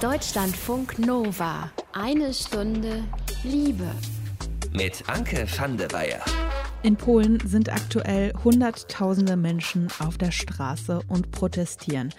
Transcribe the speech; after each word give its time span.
Deutschlandfunk 0.00 0.98
Nova. 0.98 1.70
Eine 1.94 2.34
Stunde 2.34 3.02
Liebe. 3.42 3.90
Mit 4.74 5.02
Anke 5.08 5.46
van 5.56 5.78
der 5.78 5.90
Weyer. 5.90 6.20
In 6.82 6.96
Polen 6.96 7.40
sind 7.46 7.72
aktuell 7.72 8.34
Hunderttausende 8.44 9.38
Menschen 9.38 9.88
auf 9.98 10.18
der 10.18 10.32
Straße 10.32 11.00
und 11.08 11.30
protestieren. 11.30 12.12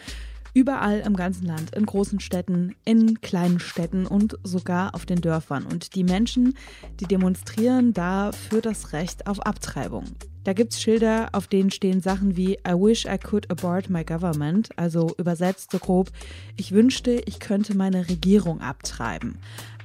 Überall 0.56 1.02
im 1.02 1.16
ganzen 1.16 1.46
Land, 1.46 1.76
in 1.76 1.86
großen 1.86 2.20
Städten, 2.20 2.76
in 2.84 3.22
kleinen 3.22 3.60
Städten 3.60 4.08
und 4.08 4.40
sogar 4.44 4.96
auf 4.96 5.06
den 5.06 5.22
Dörfern. 5.22 5.64
Und 5.64 5.94
die 5.94 6.04
Menschen, 6.04 6.58
die 7.00 7.06
demonstrieren 7.06 7.94
da 7.94 8.32
für 8.32 8.62
das 8.62 8.92
Recht 8.92 9.28
auf 9.28 9.40
Abtreibung. 9.42 10.06
Da 10.48 10.54
gibt 10.54 10.72
es 10.72 10.82
Schilder, 10.82 11.28
auf 11.34 11.48
denen 11.48 11.72
stehen 11.72 12.00
Sachen 12.00 12.38
wie 12.38 12.54
I 12.66 12.72
wish 12.72 13.04
I 13.04 13.18
could 13.18 13.52
abort 13.52 13.90
my 13.90 14.06
government, 14.06 14.70
also 14.78 15.14
übersetzt 15.18 15.72
so 15.72 15.78
grob, 15.78 16.10
ich 16.56 16.72
wünschte, 16.72 17.22
ich 17.26 17.42
könnte 17.42 17.76
meine 17.76 18.08
Regierung 18.08 18.62
abtreiben. 18.62 19.40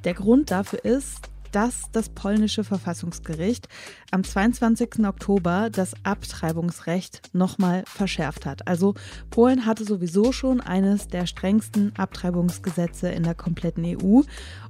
Der 0.05 0.15
Grund 0.15 0.53
dafür 0.53 0.85
ist, 0.85 1.32
dass 1.53 1.85
das 1.93 2.09
polnische 2.09 2.65
Verfassungsgericht 2.65 3.69
am 4.11 4.25
22. 4.25 5.07
Oktober 5.07 5.71
das 5.71 5.95
Abtreibungsrecht 6.03 7.23
nochmal 7.33 7.85
verschärft 7.87 8.47
hat. 8.47 8.67
Also 8.67 8.95
Polen 9.31 9.67
hatte 9.67 9.85
sowieso 9.85 10.33
schon 10.33 10.61
eines 10.61 11.09
der 11.09 11.27
strengsten 11.27 11.95
Abtreibungsgesetze 11.97 13.11
in 13.11 13.23
der 13.23 13.35
kompletten 13.35 13.85
EU. 13.85 14.23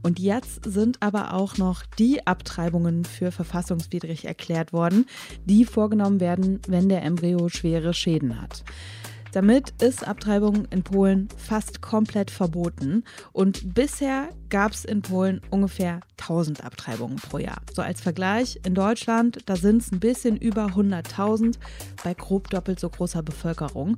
Und 0.02 0.18
jetzt 0.18 0.64
sind 0.64 1.00
aber 1.00 1.34
auch 1.34 1.56
noch 1.56 1.84
die 1.98 2.26
Abtreibungen 2.26 3.04
für 3.04 3.32
verfassungswidrig 3.32 4.24
erklärt 4.24 4.72
worden, 4.72 5.06
die 5.44 5.64
vorgenommen 5.64 6.20
werden, 6.20 6.60
wenn 6.68 6.88
der 6.88 7.02
Embryo 7.02 7.48
schwere 7.48 7.94
Schäden 7.94 8.40
hat. 8.40 8.64
Damit 9.32 9.70
ist 9.82 10.06
Abtreibung 10.06 10.66
in 10.66 10.82
Polen 10.82 11.28
fast 11.36 11.80
komplett 11.80 12.30
verboten 12.30 13.02
und 13.32 13.74
bisher 13.74 14.28
gab 14.50 14.72
es 14.72 14.84
in 14.84 15.00
Polen 15.00 15.40
ungefähr 15.50 16.00
1000 16.20 16.62
Abtreibungen 16.62 17.16
pro 17.16 17.38
Jahr. 17.38 17.62
So 17.74 17.80
als 17.80 18.02
Vergleich, 18.02 18.60
in 18.64 18.74
Deutschland, 18.74 19.38
da 19.46 19.56
sind 19.56 19.80
es 19.80 19.90
ein 19.90 20.00
bisschen 20.00 20.36
über 20.36 20.66
100.000 20.66 21.56
bei 22.04 22.12
grob 22.12 22.50
doppelt 22.50 22.78
so 22.78 22.90
großer 22.90 23.22
Bevölkerung. 23.22 23.96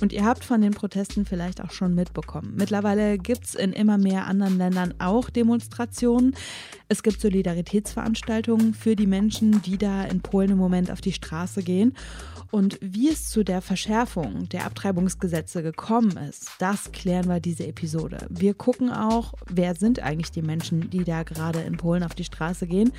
Und 0.00 0.12
ihr 0.12 0.24
habt 0.24 0.44
von 0.44 0.60
den 0.60 0.72
Protesten 0.72 1.26
vielleicht 1.26 1.60
auch 1.60 1.72
schon 1.72 1.94
mitbekommen. 1.94 2.54
Mittlerweile 2.56 3.18
gibt 3.18 3.44
es 3.46 3.54
in 3.56 3.72
immer 3.72 3.98
mehr 3.98 4.26
anderen 4.26 4.58
Ländern 4.58 4.94
auch 4.98 5.28
Demonstrationen. 5.28 6.36
Es 6.88 7.02
gibt 7.02 7.20
Solidaritätsveranstaltungen 7.20 8.72
für 8.74 8.94
die 8.94 9.08
Menschen, 9.08 9.60
die 9.62 9.76
da 9.76 10.04
in 10.04 10.20
Polen 10.20 10.52
im 10.52 10.58
Moment 10.58 10.92
auf 10.92 11.00
die 11.00 11.12
Straße 11.12 11.64
gehen. 11.64 11.96
Und 12.50 12.78
wie 12.80 13.08
es 13.08 13.28
zu 13.28 13.44
der 13.44 13.60
Verschärfung 13.60 14.48
der 14.48 14.66
Abtreibungsgesetze 14.66 15.62
gekommen 15.62 16.16
ist, 16.16 16.50
das 16.58 16.92
klären 16.92 17.28
wir 17.28 17.40
diese 17.40 17.66
Episode. 17.66 18.26
Wir 18.30 18.54
gucken 18.54 18.90
auch, 18.90 19.34
wer 19.46 19.74
sind 19.74 20.00
eigentlich 20.00 20.30
die 20.30 20.42
Menschen, 20.42 20.90
die 20.90 21.04
da 21.04 21.22
gerade 21.22 21.60
in 21.60 21.76
Polen 21.76 22.02
auf 22.02 22.14
die 22.14 22.24
Straße 22.24 22.66
gehen. 22.66 22.92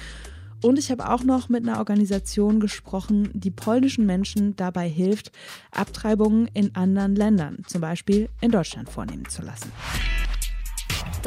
Und 0.63 0.79
ich 0.79 0.89
habe 0.89 1.09
auch 1.09 1.23
noch 1.23 1.49
mit 1.49 1.67
einer 1.67 1.77
Organisation 1.77 2.59
gesprochen, 2.59 3.29
die 3.33 3.51
polnischen 3.51 4.05
Menschen 4.05 4.55
dabei 4.55 4.89
hilft, 4.89 5.31
Abtreibungen 5.71 6.49
in 6.53 6.75
anderen 6.75 7.15
Ländern, 7.15 7.59
zum 7.67 7.81
Beispiel 7.81 8.29
in 8.41 8.51
Deutschland, 8.51 8.89
vornehmen 8.89 9.29
zu 9.29 9.43
lassen. 9.43 9.71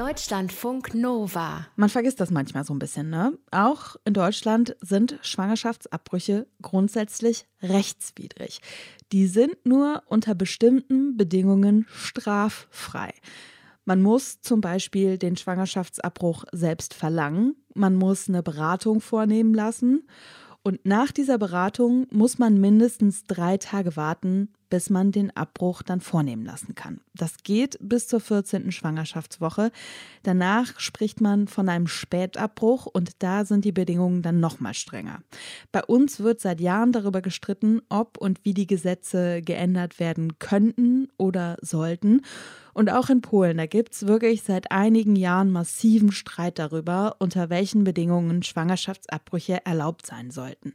Deutschlandfunk 0.01 0.95
Nova. 0.95 1.67
Man 1.77 1.91
vergisst 1.91 2.21
das 2.21 2.31
manchmal 2.31 2.65
so 2.65 2.73
ein 2.73 2.79
bisschen, 2.79 3.11
ne? 3.11 3.37
Auch 3.51 3.97
in 4.07 4.15
Deutschland 4.15 4.75
sind 4.81 5.19
Schwangerschaftsabbrüche 5.21 6.47
grundsätzlich 6.63 7.45
rechtswidrig. 7.61 8.63
Die 9.13 9.27
sind 9.27 9.57
nur 9.67 10.03
unter 10.07 10.35
bestimmten 10.35 11.19
Bedingungen 11.19 11.87
straffrei. 11.91 13.13
Man 13.85 14.01
muss 14.01 14.41
zum 14.41 14.63
Beispiel 14.63 15.19
den 15.19 15.37
Schwangerschaftsabbruch 15.37 16.45
selbst 16.51 16.95
verlangen, 16.95 17.57
man 17.75 17.95
muss 17.95 18.27
eine 18.27 18.43
Beratung 18.43 19.03
vornehmen 19.03 19.53
lassen 19.53 20.09
und 20.63 20.87
nach 20.87 21.13
dieser 21.13 21.37
Beratung 21.37 22.07
muss 22.11 22.39
man 22.39 22.59
mindestens 22.59 23.25
drei 23.27 23.59
Tage 23.59 23.97
warten, 23.97 24.49
bis 24.71 24.89
man 24.89 25.13
den 25.13 25.37
Abbruch 25.37 25.83
dann 25.83 26.01
vornehmen 26.01 26.45
lassen 26.45 26.75
kann. 26.75 27.01
Das 27.15 27.43
geht 27.43 27.77
bis 27.81 28.09
zur 28.09 28.21
14. 28.21 28.73
Schwangerschaftswoche. 28.73 29.71
Danach 30.23 30.79
spricht 30.81 31.21
man 31.21 31.49
von 31.49 31.69
einem 31.69 31.89
Spätabbruch 31.89 32.87
und 32.87 33.23
da 33.23 33.45
sind 33.45 33.65
die 33.65 33.73
Bedingungen 33.73 34.23
dann 34.23 34.41
nochmal 34.41 34.75
strenger. 34.75 35.21
Bei 35.73 35.85
uns 35.85 36.21
wird 36.21 36.41
seit 36.41 36.61
Jahren 36.61 36.93
darüber 36.93 37.21
gestritten, 37.21 37.83
ob 37.89 38.17
und 38.17 38.45
wie 38.45 38.55
die 38.55 38.67
Gesetze 38.67 39.43
geändert 39.43 40.01
werden 40.01 40.39
könnten 40.39 41.09
oder 41.19 41.57
sollten. 41.61 42.23
Und 42.73 42.91
auch 42.91 43.11
in 43.11 43.21
Polen, 43.21 43.59
da 43.59 43.67
gibt 43.67 43.95
es 43.95 44.07
wirklich 44.07 44.43
seit 44.43 44.71
einigen 44.71 45.17
Jahren 45.17 45.51
massiven 45.51 46.13
Streit 46.13 46.59
darüber, 46.59 47.17
unter 47.19 47.51
welchen 47.51 47.85
Bedingungen 47.85 48.43
Schwangerschaftsabbrüche 48.43 49.67
erlaubt 49.67 50.07
sein 50.07 50.31
sollten. 50.31 50.75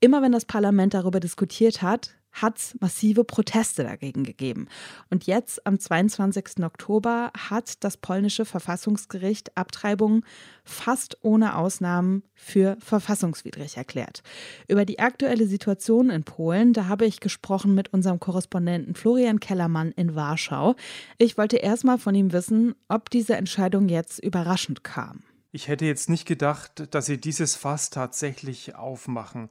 Immer 0.00 0.20
wenn 0.22 0.32
das 0.32 0.44
Parlament 0.44 0.94
darüber 0.94 1.20
diskutiert 1.20 1.82
hat, 1.82 2.17
hat 2.32 2.58
es 2.58 2.76
massive 2.80 3.24
Proteste 3.24 3.82
dagegen 3.82 4.24
gegeben. 4.24 4.68
Und 5.10 5.26
jetzt, 5.26 5.66
am 5.66 5.78
22. 5.78 6.64
Oktober, 6.64 7.32
hat 7.36 7.82
das 7.84 7.96
polnische 7.96 8.44
Verfassungsgericht 8.44 9.56
Abtreibungen 9.56 10.24
fast 10.64 11.18
ohne 11.22 11.56
Ausnahmen 11.56 12.22
für 12.34 12.76
verfassungswidrig 12.80 13.76
erklärt. 13.76 14.22
Über 14.68 14.84
die 14.84 14.98
aktuelle 14.98 15.46
Situation 15.46 16.10
in 16.10 16.24
Polen, 16.24 16.72
da 16.72 16.86
habe 16.86 17.06
ich 17.06 17.20
gesprochen 17.20 17.74
mit 17.74 17.92
unserem 17.92 18.20
Korrespondenten 18.20 18.94
Florian 18.94 19.40
Kellermann 19.40 19.92
in 19.92 20.14
Warschau. 20.14 20.76
Ich 21.16 21.38
wollte 21.38 21.56
erstmal 21.56 21.98
von 21.98 22.14
ihm 22.14 22.32
wissen, 22.32 22.74
ob 22.88 23.10
diese 23.10 23.36
Entscheidung 23.36 23.88
jetzt 23.88 24.18
überraschend 24.18 24.84
kam. 24.84 25.22
Ich 25.50 25.68
hätte 25.68 25.86
jetzt 25.86 26.10
nicht 26.10 26.26
gedacht, 26.26 26.94
dass 26.94 27.06
sie 27.06 27.18
dieses 27.18 27.56
Fass 27.56 27.90
tatsächlich 27.90 28.74
aufmachen. 28.74 29.48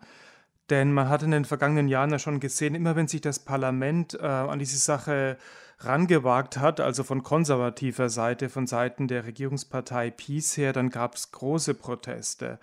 Denn 0.70 0.92
man 0.92 1.10
hat 1.10 1.24
in 1.24 1.32
den 1.32 1.46
vergangenen 1.46 1.88
Jahren 1.88 2.12
ja 2.12 2.20
schon 2.20 2.40
gesehen, 2.40 2.76
immer 2.76 2.96
wenn 2.96 3.08
sich 3.08 3.22
das 3.22 3.40
Parlament 3.40 4.16
äh, 4.16 4.26
an 4.26 4.60
diese 4.60 4.78
Sache 4.78 5.38
rangewagt 5.80 6.58
hat, 6.58 6.80
also 6.80 7.04
von 7.04 7.24
konservativer 7.24 8.10
Seite, 8.10 8.50
von 8.50 8.68
Seiten 8.68 9.08
der 9.08 9.26
Regierungspartei 9.26 10.10
Peace 10.10 10.58
her, 10.58 10.74
dann 10.74 10.90
gab 10.90 11.16
es 11.16 11.32
große 11.32 11.76
Proteste. 11.76 12.60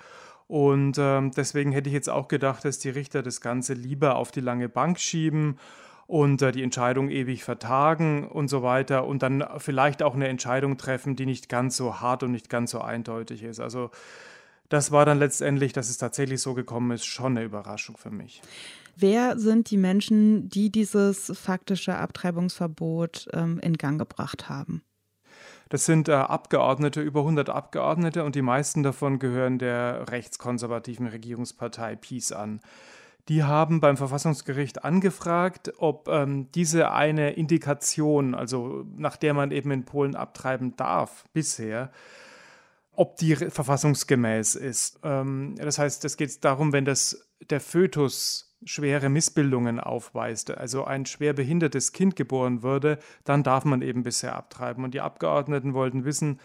Und 0.47 0.99
ähm, 0.99 1.31
deswegen 1.35 1.73
hätte 1.73 1.89
ich 1.89 1.95
jetzt 1.95 2.11
auch 2.11 2.29
gedacht, 2.29 2.65
dass 2.65 2.79
die 2.79 2.91
Richter 2.91 3.23
das 3.23 3.41
Ganze 3.41 3.73
lieber 3.75 4.17
auf 4.17 4.31
die 4.31 4.41
lange 4.41 4.69
Bank 4.69 4.99
schieben 4.99 5.59
und 6.07 6.43
äh, 6.43 6.53
die 6.53 6.63
Entscheidung 6.63 7.09
ewig 7.09 7.45
vertagen 7.45 8.29
und 8.29 8.49
so 8.49 8.63
weiter 8.63 9.07
und 9.07 9.23
dann 9.23 9.45
vielleicht 9.59 10.03
auch 10.03 10.15
eine 10.15 10.29
Entscheidung 10.29 10.77
treffen, 10.77 11.17
die 11.17 11.25
nicht 11.25 11.49
ganz 11.49 11.77
so 11.77 12.01
hart 12.01 12.23
und 12.23 12.33
nicht 12.33 12.51
ganz 12.51 12.73
so 12.73 12.81
eindeutig 12.81 13.43
ist. 13.43 13.61
Also 13.61 13.91
das 14.69 14.91
war 14.91 15.05
dann 15.05 15.19
letztendlich, 15.19 15.73
dass 15.73 15.91
es 15.91 15.99
tatsächlich 15.99 16.41
so 16.41 16.55
gekommen 16.55 16.91
ist, 16.93 17.05
schon 17.05 17.37
eine 17.37 17.45
Überraschung 17.45 17.97
für 17.97 18.11
mich. 18.11 18.43
Wer 18.97 19.39
sind 19.39 19.71
die 19.71 19.77
Menschen, 19.77 20.49
die 20.49 20.71
dieses 20.71 21.33
faktische 21.35 21.97
Abtreibungsverbot 21.97 23.29
ähm, 23.33 23.59
in 23.61 23.77
Gang 23.77 23.99
gebracht 23.99 24.49
haben? 24.49 24.83
Das 25.69 25.87
sind 25.87 26.09
äh, 26.09 26.13
Abgeordnete, 26.13 27.01
über 27.01 27.21
100 27.21 27.51
Abgeordnete 27.51 28.23
und 28.23 28.35
die 28.35 28.43
meisten 28.43 28.83
davon 28.83 29.19
gehören 29.19 29.59
der 29.59 30.09
rechtskonservativen 30.09 31.07
Regierungspartei 31.07 31.97
Peace 31.97 32.33
an. 32.33 32.61
Die 33.29 33.43
haben 33.43 33.81
beim 33.81 33.97
Verfassungsgericht 33.97 34.85
angefragt, 34.85 35.73
ob 35.79 36.09
ähm, 36.09 36.53
diese 36.53 36.91
eine 36.91 37.33
Indikation, 37.33 38.35
also 38.35 38.85
nach 38.97 39.17
der 39.17 39.33
man 39.33 39.51
eben 39.51 39.71
in 39.71 39.85
Polen 39.85 40.15
abtreiben 40.15 40.77
darf, 40.77 41.25
bisher, 41.33 41.91
ob 42.97 43.17
die 43.17 43.37
verfassungsgemäß 43.37 44.55
ist. 44.55 44.99
Ähm, 45.03 45.55
das 45.57 45.79
heißt, 45.79 46.05
es 46.05 46.17
geht 46.17 46.45
darum, 46.45 46.73
wenn 46.73 46.85
das, 46.85 47.29
der 47.51 47.61
Fötus 47.61 48.55
schwere 48.65 49.09
Missbildungen 49.09 49.79
aufweist, 49.79 50.51
also 50.51 50.85
ein 50.85 51.07
schwer 51.07 51.35
behindertes 51.35 51.93
Kind 51.93 52.17
geboren 52.17 52.63
würde, 52.63 52.99
dann 53.25 53.43
darf 53.43 53.65
man 53.65 53.83
eben 53.83 54.03
bisher 54.03 54.35
abtreiben. 54.35 54.85
Und 54.85 54.95
die 54.95 55.01
Abgeordneten 55.01 55.75
wollten 55.75 56.05
wissen, 56.05 56.41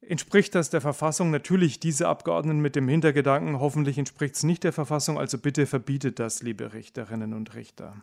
entspricht 0.00 0.54
das 0.54 0.70
der 0.70 0.80
Verfassung? 0.80 1.30
Natürlich 1.30 1.80
diese 1.80 2.08
Abgeordneten 2.08 2.60
mit 2.60 2.76
dem 2.76 2.88
Hintergedanken, 2.88 3.60
hoffentlich 3.60 3.98
entspricht 3.98 4.34
es 4.36 4.42
nicht 4.42 4.64
der 4.64 4.72
Verfassung, 4.72 5.18
also 5.18 5.38
bitte 5.38 5.66
verbietet 5.66 6.18
das, 6.18 6.42
liebe 6.42 6.72
Richterinnen 6.74 7.32
und 7.32 7.54
Richter. 7.54 7.96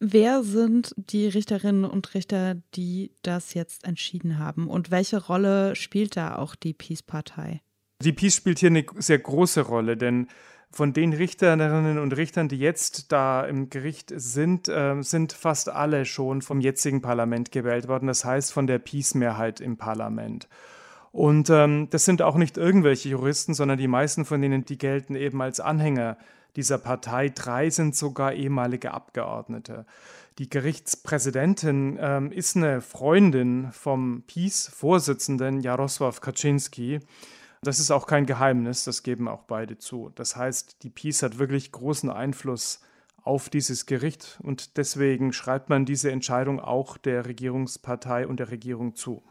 Wer 0.00 0.44
sind 0.44 0.94
die 0.96 1.26
Richterinnen 1.26 1.84
und 1.84 2.14
Richter, 2.14 2.56
die 2.74 3.10
das 3.22 3.54
jetzt 3.54 3.84
entschieden 3.84 4.38
haben? 4.38 4.68
Und 4.68 4.92
welche 4.92 5.24
Rolle 5.26 5.74
spielt 5.74 6.16
da 6.16 6.36
auch 6.36 6.54
die 6.54 6.72
Peace-Partei? 6.72 7.62
Die 8.02 8.12
Peace 8.12 8.36
spielt 8.36 8.60
hier 8.60 8.70
eine 8.70 8.86
sehr 8.96 9.18
große 9.18 9.62
Rolle, 9.62 9.96
denn 9.96 10.28
von 10.70 10.92
den 10.92 11.12
Richterinnen 11.12 11.98
und 11.98 12.16
Richtern, 12.16 12.48
die 12.48 12.58
jetzt 12.58 13.10
da 13.10 13.44
im 13.44 13.70
Gericht 13.70 14.12
sind, 14.14 14.68
äh, 14.68 15.02
sind 15.02 15.32
fast 15.32 15.68
alle 15.68 16.04
schon 16.04 16.42
vom 16.42 16.60
jetzigen 16.60 17.02
Parlament 17.02 17.50
gewählt 17.50 17.88
worden. 17.88 18.06
Das 18.06 18.24
heißt 18.24 18.52
von 18.52 18.68
der 18.68 18.78
Peace-Mehrheit 18.78 19.60
im 19.60 19.78
Parlament. 19.78 20.48
Und 21.10 21.50
ähm, 21.50 21.88
das 21.90 22.04
sind 22.04 22.22
auch 22.22 22.36
nicht 22.36 22.56
irgendwelche 22.56 23.08
Juristen, 23.08 23.54
sondern 23.54 23.78
die 23.78 23.88
meisten 23.88 24.24
von 24.24 24.40
denen, 24.40 24.64
die 24.64 24.78
gelten 24.78 25.16
eben 25.16 25.42
als 25.42 25.58
Anhänger 25.58 26.18
dieser 26.58 26.78
Partei. 26.78 27.28
Drei 27.28 27.70
sind 27.70 27.94
sogar 27.94 28.32
ehemalige 28.32 28.92
Abgeordnete. 28.92 29.86
Die 30.38 30.50
Gerichtspräsidentin 30.50 31.96
ähm, 32.00 32.32
ist 32.32 32.56
eine 32.56 32.80
Freundin 32.80 33.70
vom 33.70 34.24
PiS-Vorsitzenden 34.26 35.60
Jarosław 35.60 36.20
Kaczynski. 36.20 36.98
Das 37.62 37.78
ist 37.78 37.92
auch 37.92 38.08
kein 38.08 38.26
Geheimnis, 38.26 38.82
das 38.82 39.04
geben 39.04 39.28
auch 39.28 39.44
beide 39.44 39.78
zu. 39.78 40.10
Das 40.16 40.34
heißt, 40.34 40.82
die 40.82 40.90
PiS 40.90 41.22
hat 41.22 41.38
wirklich 41.38 41.70
großen 41.70 42.10
Einfluss 42.10 42.80
auf 43.22 43.50
dieses 43.50 43.86
Gericht 43.86 44.40
und 44.42 44.78
deswegen 44.78 45.32
schreibt 45.32 45.68
man 45.68 45.84
diese 45.84 46.10
Entscheidung 46.10 46.58
auch 46.58 46.96
der 46.96 47.26
Regierungspartei 47.26 48.26
und 48.26 48.40
der 48.40 48.50
Regierung 48.50 48.96
zu. 48.96 49.22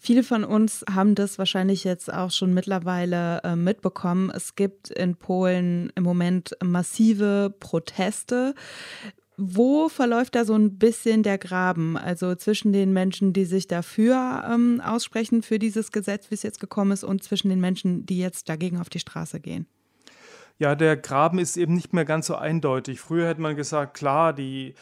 Viele 0.00 0.22
von 0.22 0.44
uns 0.44 0.84
haben 0.88 1.16
das 1.16 1.38
wahrscheinlich 1.38 1.82
jetzt 1.82 2.12
auch 2.12 2.30
schon 2.30 2.54
mittlerweile 2.54 3.42
äh, 3.42 3.56
mitbekommen. 3.56 4.30
Es 4.30 4.54
gibt 4.54 4.90
in 4.90 5.16
Polen 5.16 5.92
im 5.96 6.04
Moment 6.04 6.56
massive 6.62 7.52
Proteste. 7.58 8.54
Wo 9.36 9.88
verläuft 9.88 10.36
da 10.36 10.44
so 10.44 10.54
ein 10.54 10.78
bisschen 10.78 11.24
der 11.24 11.36
Graben? 11.36 11.96
Also 11.96 12.36
zwischen 12.36 12.72
den 12.72 12.92
Menschen, 12.92 13.32
die 13.32 13.44
sich 13.44 13.66
dafür 13.66 14.44
ähm, 14.48 14.80
aussprechen, 14.84 15.42
für 15.42 15.58
dieses 15.58 15.90
Gesetz, 15.90 16.30
wie 16.30 16.34
es 16.34 16.44
jetzt 16.44 16.60
gekommen 16.60 16.92
ist, 16.92 17.02
und 17.02 17.24
zwischen 17.24 17.48
den 17.48 17.60
Menschen, 17.60 18.06
die 18.06 18.18
jetzt 18.18 18.48
dagegen 18.48 18.80
auf 18.80 18.88
die 18.88 19.00
Straße 19.00 19.40
gehen? 19.40 19.66
Ja, 20.58 20.74
der 20.74 20.96
Graben 20.96 21.38
ist 21.38 21.56
eben 21.56 21.74
nicht 21.74 21.92
mehr 21.92 22.04
ganz 22.04 22.26
so 22.26 22.36
eindeutig. 22.36 23.00
Früher 23.00 23.28
hätte 23.28 23.40
man 23.40 23.56
gesagt, 23.56 23.96
klar, 23.96 24.32
die 24.32 24.74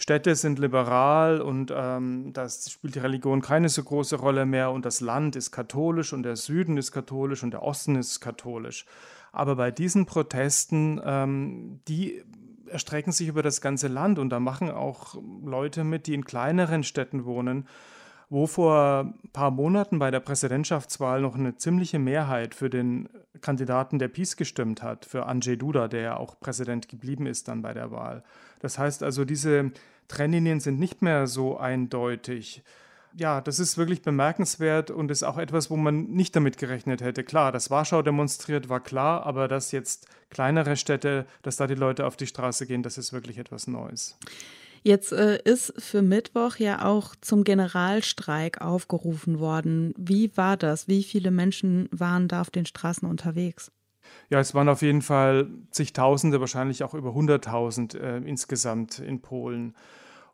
Städte 0.00 0.36
sind 0.36 0.60
liberal 0.60 1.40
und 1.40 1.72
ähm, 1.74 2.32
das 2.32 2.70
spielt 2.70 2.94
die 2.94 3.00
Religion 3.00 3.42
keine 3.42 3.68
so 3.68 3.82
große 3.82 4.16
Rolle 4.16 4.46
mehr 4.46 4.70
und 4.70 4.84
das 4.84 5.00
Land 5.00 5.34
ist 5.34 5.50
katholisch 5.50 6.12
und 6.12 6.22
der 6.22 6.36
Süden 6.36 6.76
ist 6.76 6.92
katholisch 6.92 7.42
und 7.42 7.50
der 7.50 7.64
Osten 7.64 7.96
ist 7.96 8.20
katholisch. 8.20 8.86
Aber 9.32 9.56
bei 9.56 9.72
diesen 9.72 10.06
Protesten, 10.06 11.00
ähm, 11.04 11.80
die 11.88 12.22
erstrecken 12.68 13.12
sich 13.12 13.26
über 13.26 13.42
das 13.42 13.60
ganze 13.60 13.88
Land 13.88 14.20
und 14.20 14.30
da 14.30 14.38
machen 14.38 14.70
auch 14.70 15.16
Leute 15.44 15.82
mit, 15.82 16.06
die 16.06 16.14
in 16.14 16.24
kleineren 16.24 16.84
Städten 16.84 17.24
wohnen, 17.24 17.66
wo 18.30 18.46
vor 18.46 19.00
ein 19.00 19.30
paar 19.32 19.50
Monaten 19.50 19.98
bei 19.98 20.12
der 20.12 20.20
Präsidentschaftswahl 20.20 21.20
noch 21.22 21.34
eine 21.34 21.56
ziemliche 21.56 21.98
Mehrheit 21.98 22.54
für 22.54 22.70
den 22.70 23.08
Kandidaten 23.40 23.98
der 23.98 24.08
PiS 24.08 24.36
gestimmt 24.36 24.82
hat, 24.82 25.06
für 25.06 25.26
Andrzej 25.26 25.56
Duda, 25.56 25.88
der 25.88 26.00
ja 26.02 26.16
auch 26.16 26.38
Präsident 26.38 26.88
geblieben 26.88 27.26
ist 27.26 27.48
dann 27.48 27.62
bei 27.62 27.72
der 27.72 27.90
Wahl. 27.90 28.22
Das 28.60 28.78
heißt 28.78 29.02
also, 29.02 29.24
diese 29.24 29.72
Trennlinien 30.08 30.60
sind 30.60 30.78
nicht 30.78 31.02
mehr 31.02 31.26
so 31.26 31.58
eindeutig 31.58 32.62
ja, 33.18 33.40
das 33.40 33.58
ist 33.58 33.76
wirklich 33.76 34.02
bemerkenswert 34.02 34.90
und 34.90 35.10
ist 35.10 35.22
auch 35.22 35.38
etwas, 35.38 35.70
wo 35.70 35.76
man 35.76 36.04
nicht 36.10 36.36
damit 36.36 36.58
gerechnet 36.58 37.00
hätte. 37.00 37.24
Klar, 37.24 37.52
dass 37.52 37.70
Warschau 37.70 38.02
demonstriert, 38.02 38.68
war 38.68 38.80
klar, 38.80 39.26
aber 39.26 39.48
dass 39.48 39.72
jetzt 39.72 40.06
kleinere 40.30 40.76
Städte, 40.76 41.26
dass 41.42 41.56
da 41.56 41.66
die 41.66 41.74
Leute 41.74 42.06
auf 42.06 42.16
die 42.16 42.26
Straße 42.26 42.66
gehen, 42.66 42.82
das 42.82 42.98
ist 42.98 43.12
wirklich 43.12 43.38
etwas 43.38 43.66
Neues. 43.66 44.16
Jetzt 44.84 45.12
äh, 45.12 45.40
ist 45.42 45.74
für 45.78 46.02
Mittwoch 46.02 46.56
ja 46.56 46.84
auch 46.84 47.16
zum 47.20 47.42
Generalstreik 47.42 48.60
aufgerufen 48.60 49.40
worden. 49.40 49.92
Wie 49.96 50.36
war 50.36 50.56
das? 50.56 50.86
Wie 50.86 51.02
viele 51.02 51.32
Menschen 51.32 51.88
waren 51.90 52.28
da 52.28 52.40
auf 52.40 52.50
den 52.50 52.66
Straßen 52.66 53.08
unterwegs? 53.08 53.72
Ja, 54.30 54.40
es 54.40 54.54
waren 54.54 54.68
auf 54.68 54.82
jeden 54.82 55.02
Fall 55.02 55.48
zigtausende, 55.70 56.40
wahrscheinlich 56.40 56.84
auch 56.84 56.94
über 56.94 57.10
100.000 57.10 57.98
äh, 57.98 58.18
insgesamt 58.18 58.98
in 58.98 59.20
Polen. 59.20 59.74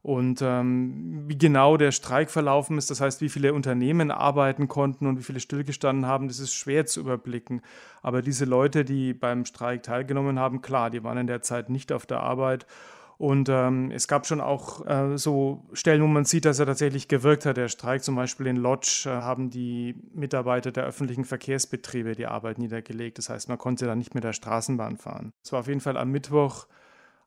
Und 0.04 0.42
ähm, 0.42 1.24
wie 1.28 1.38
genau 1.38 1.78
der 1.78 1.90
Streik 1.90 2.30
verlaufen 2.30 2.76
ist, 2.76 2.90
das 2.90 3.00
heißt, 3.00 3.22
wie 3.22 3.30
viele 3.30 3.54
Unternehmen 3.54 4.10
arbeiten 4.10 4.68
konnten 4.68 5.06
und 5.06 5.18
wie 5.18 5.22
viele 5.22 5.40
stillgestanden 5.40 6.04
haben, 6.04 6.28
das 6.28 6.40
ist 6.40 6.52
schwer 6.52 6.84
zu 6.84 7.00
überblicken. 7.00 7.62
Aber 8.02 8.20
diese 8.20 8.44
Leute, 8.44 8.84
die 8.84 9.14
beim 9.14 9.46
Streik 9.46 9.82
teilgenommen 9.82 10.38
haben, 10.38 10.60
klar, 10.60 10.90
die 10.90 11.02
waren 11.02 11.16
in 11.16 11.26
der 11.26 11.40
Zeit 11.40 11.70
nicht 11.70 11.90
auf 11.90 12.04
der 12.04 12.20
Arbeit. 12.20 12.66
Und 13.16 13.48
ähm, 13.48 13.90
es 13.90 14.08
gab 14.08 14.26
schon 14.26 14.40
auch 14.40 14.84
äh, 14.86 15.16
so 15.16 15.64
Stellen, 15.72 16.02
wo 16.02 16.06
man 16.06 16.24
sieht, 16.24 16.44
dass 16.44 16.58
er 16.58 16.66
tatsächlich 16.66 17.08
gewirkt 17.08 17.46
hat. 17.46 17.56
Der 17.56 17.68
Streik 17.68 18.02
zum 18.02 18.16
Beispiel 18.16 18.46
in 18.46 18.56
Lodz 18.56 19.06
äh, 19.06 19.10
haben 19.10 19.50
die 19.50 19.94
Mitarbeiter 20.12 20.72
der 20.72 20.84
öffentlichen 20.84 21.24
Verkehrsbetriebe 21.24 22.14
die 22.14 22.26
Arbeit 22.26 22.58
niedergelegt. 22.58 23.18
Das 23.18 23.28
heißt, 23.28 23.48
man 23.48 23.58
konnte 23.58 23.86
dann 23.86 23.98
nicht 23.98 24.14
mit 24.14 24.24
der 24.24 24.32
Straßenbahn 24.32 24.96
fahren. 24.96 25.32
Es 25.44 25.52
war 25.52 25.60
auf 25.60 25.68
jeden 25.68 25.80
Fall 25.80 25.96
am 25.96 26.10
Mittwoch 26.10 26.66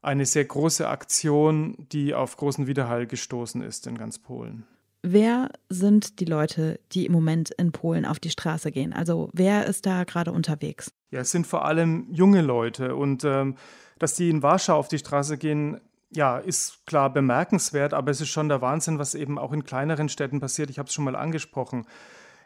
eine 0.02 0.26
sehr 0.26 0.46
große 0.46 0.88
Aktion, 0.88 1.76
die 1.92 2.14
auf 2.14 2.38
großen 2.38 2.68
Widerhall 2.68 3.08
gestoßen 3.08 3.62
ist 3.62 3.88
in 3.88 3.98
ganz 3.98 4.20
Polen. 4.20 4.66
Wer 5.10 5.52
sind 5.70 6.20
die 6.20 6.26
Leute, 6.26 6.82
die 6.92 7.06
im 7.06 7.14
Moment 7.14 7.52
in 7.52 7.72
Polen 7.72 8.06
auf 8.06 8.20
die 8.20 8.30
Straße 8.30 8.74
gehen? 8.74 8.92
Also 8.92 9.30
wer 9.32 9.66
ist 9.66 9.86
da 9.86 10.04
gerade 10.04 10.34
unterwegs? 10.34 10.92
Ja, 11.12 11.22
es 11.22 11.32
sind 11.32 11.48
vor 11.48 11.64
allem 11.64 12.08
junge 12.12 12.42
Leute 12.42 12.94
und 12.94 13.24
ähm, 13.24 13.56
dass 14.00 14.16
die 14.16 14.30
in 14.30 14.44
Warschau 14.44 14.76
auf 14.76 14.90
die 14.90 14.98
Straße 14.98 15.38
gehen, 15.38 15.80
ja, 16.12 16.38
ist 16.38 16.86
klar 16.86 17.14
bemerkenswert, 17.14 17.94
aber 17.94 18.12
es 18.12 18.20
ist 18.20 18.28
schon 18.28 18.50
der 18.50 18.62
Wahnsinn, 18.62 19.00
was 19.00 19.16
eben 19.16 19.40
auch 19.40 19.54
in 19.54 19.64
kleineren 19.64 20.10
Städten 20.10 20.42
passiert. 20.42 20.70
Ich 20.70 20.78
habe 20.78 20.88
es 20.88 20.94
schon 20.94 21.06
mal 21.06 21.16
angesprochen. 21.16 21.86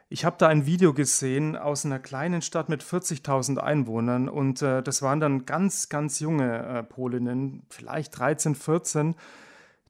Ich 0.10 0.24
habe 0.24 0.36
da 0.38 0.48
ein 0.48 0.68
Video 0.68 0.94
gesehen 0.94 1.56
aus 1.56 1.84
einer 1.84 1.98
kleinen 1.98 2.44
Stadt 2.44 2.70
mit 2.70 2.84
40.000 2.84 3.58
Einwohnern 3.58 4.30
und 4.30 4.62
äh, 4.62 4.84
das 4.84 5.02
waren 5.02 5.20
dann 5.20 5.48
ganz, 5.48 5.90
ganz 5.90 6.20
junge 6.20 6.60
äh, 6.60 6.84
Polinnen, 6.84 7.64
vielleicht 7.70 8.20
13, 8.20 8.54
14, 8.54 9.16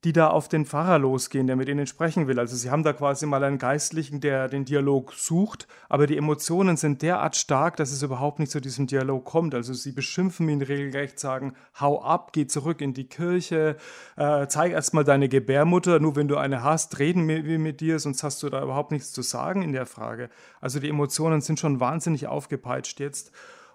die 0.03 0.13
da 0.13 0.29
auf 0.29 0.47
den 0.47 0.65
Pfarrer 0.65 0.97
losgehen, 0.97 1.45
der 1.45 1.55
mit 1.55 1.69
ihnen 1.69 1.85
sprechen 1.85 2.27
will. 2.27 2.39
Also 2.39 2.55
sie 2.55 2.71
haben 2.71 2.81
da 2.81 2.91
quasi 2.91 3.27
mal 3.27 3.43
einen 3.43 3.59
Geistlichen, 3.59 4.19
der 4.19 4.47
den 4.47 4.65
Dialog 4.65 5.13
sucht, 5.13 5.67
aber 5.89 6.07
die 6.07 6.17
Emotionen 6.17 6.75
sind 6.75 7.03
derart 7.03 7.35
stark, 7.35 7.75
dass 7.77 7.91
es 7.91 8.01
überhaupt 8.01 8.39
nicht 8.39 8.51
zu 8.51 8.59
diesem 8.59 8.87
Dialog 8.87 9.25
kommt. 9.25 9.53
Also 9.53 9.73
sie 9.73 9.91
beschimpfen 9.91 10.49
ihn 10.49 10.61
regelrecht, 10.61 11.19
sagen, 11.19 11.53
hau 11.79 12.01
ab, 12.01 12.33
geh 12.33 12.47
zurück 12.47 12.81
in 12.81 12.93
die 12.93 13.07
Kirche, 13.07 13.77
äh, 14.17 14.47
zeig 14.47 14.71
erstmal 14.71 15.03
deine 15.03 15.29
Gebärmutter, 15.29 15.99
nur 15.99 16.15
wenn 16.15 16.27
du 16.27 16.37
eine 16.37 16.63
hast, 16.63 16.97
reden 16.97 17.27
wir 17.27 17.59
mit 17.59 17.79
dir, 17.79 17.99
sonst 17.99 18.23
hast 18.23 18.41
du 18.41 18.49
da 18.49 18.63
überhaupt 18.63 18.91
nichts 18.91 19.11
zu 19.11 19.21
sagen 19.21 19.61
in 19.61 19.71
der 19.71 19.85
Frage. 19.85 20.29
Also 20.61 20.79
die 20.79 20.89
Emotionen 20.89 21.41
sind 21.41 21.59
schon 21.59 21.79
wahnsinnig 21.79 22.25
aufgepeitscht 22.25 22.99
jetzt. 22.99 23.31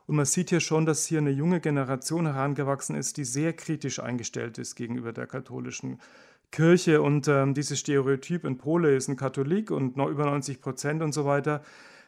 Und 0.07 0.17
man 0.17 0.25
sieht 0.25 0.51
hier 0.51 0.61
schon, 0.61 0.87
dass 0.87 1.07
hier 1.07 1.19
eine 1.19 1.31
junge 1.31 1.61
Generation 1.61 2.27
herangewachsen 2.27 2.97
ist, 2.97 3.17
die 3.17 3.25
sehr 3.25 3.53
kritisch 3.53 3.99
eingestellt 3.99 4.59
ist 4.59 4.77
gegenüber 4.77 5.13
der 5.13 5.27
katholischen 5.27 6.01
Kirche. 6.53 7.03
Und 7.03 7.27
ähm, 7.29 7.55
dieses 7.55 7.81
Stereotyp 7.81 8.45
in 8.45 8.57
Pole 8.57 8.95
ist 8.95 9.09
ein 9.09 9.17
Katholik 9.17 9.71
und 9.71 9.97
noch 9.97 10.09
über 10.09 10.27
90 10.27 10.61
Prozent 10.61 11.03
und 11.03 11.13
so 11.13 11.25
weiter. 11.25 11.63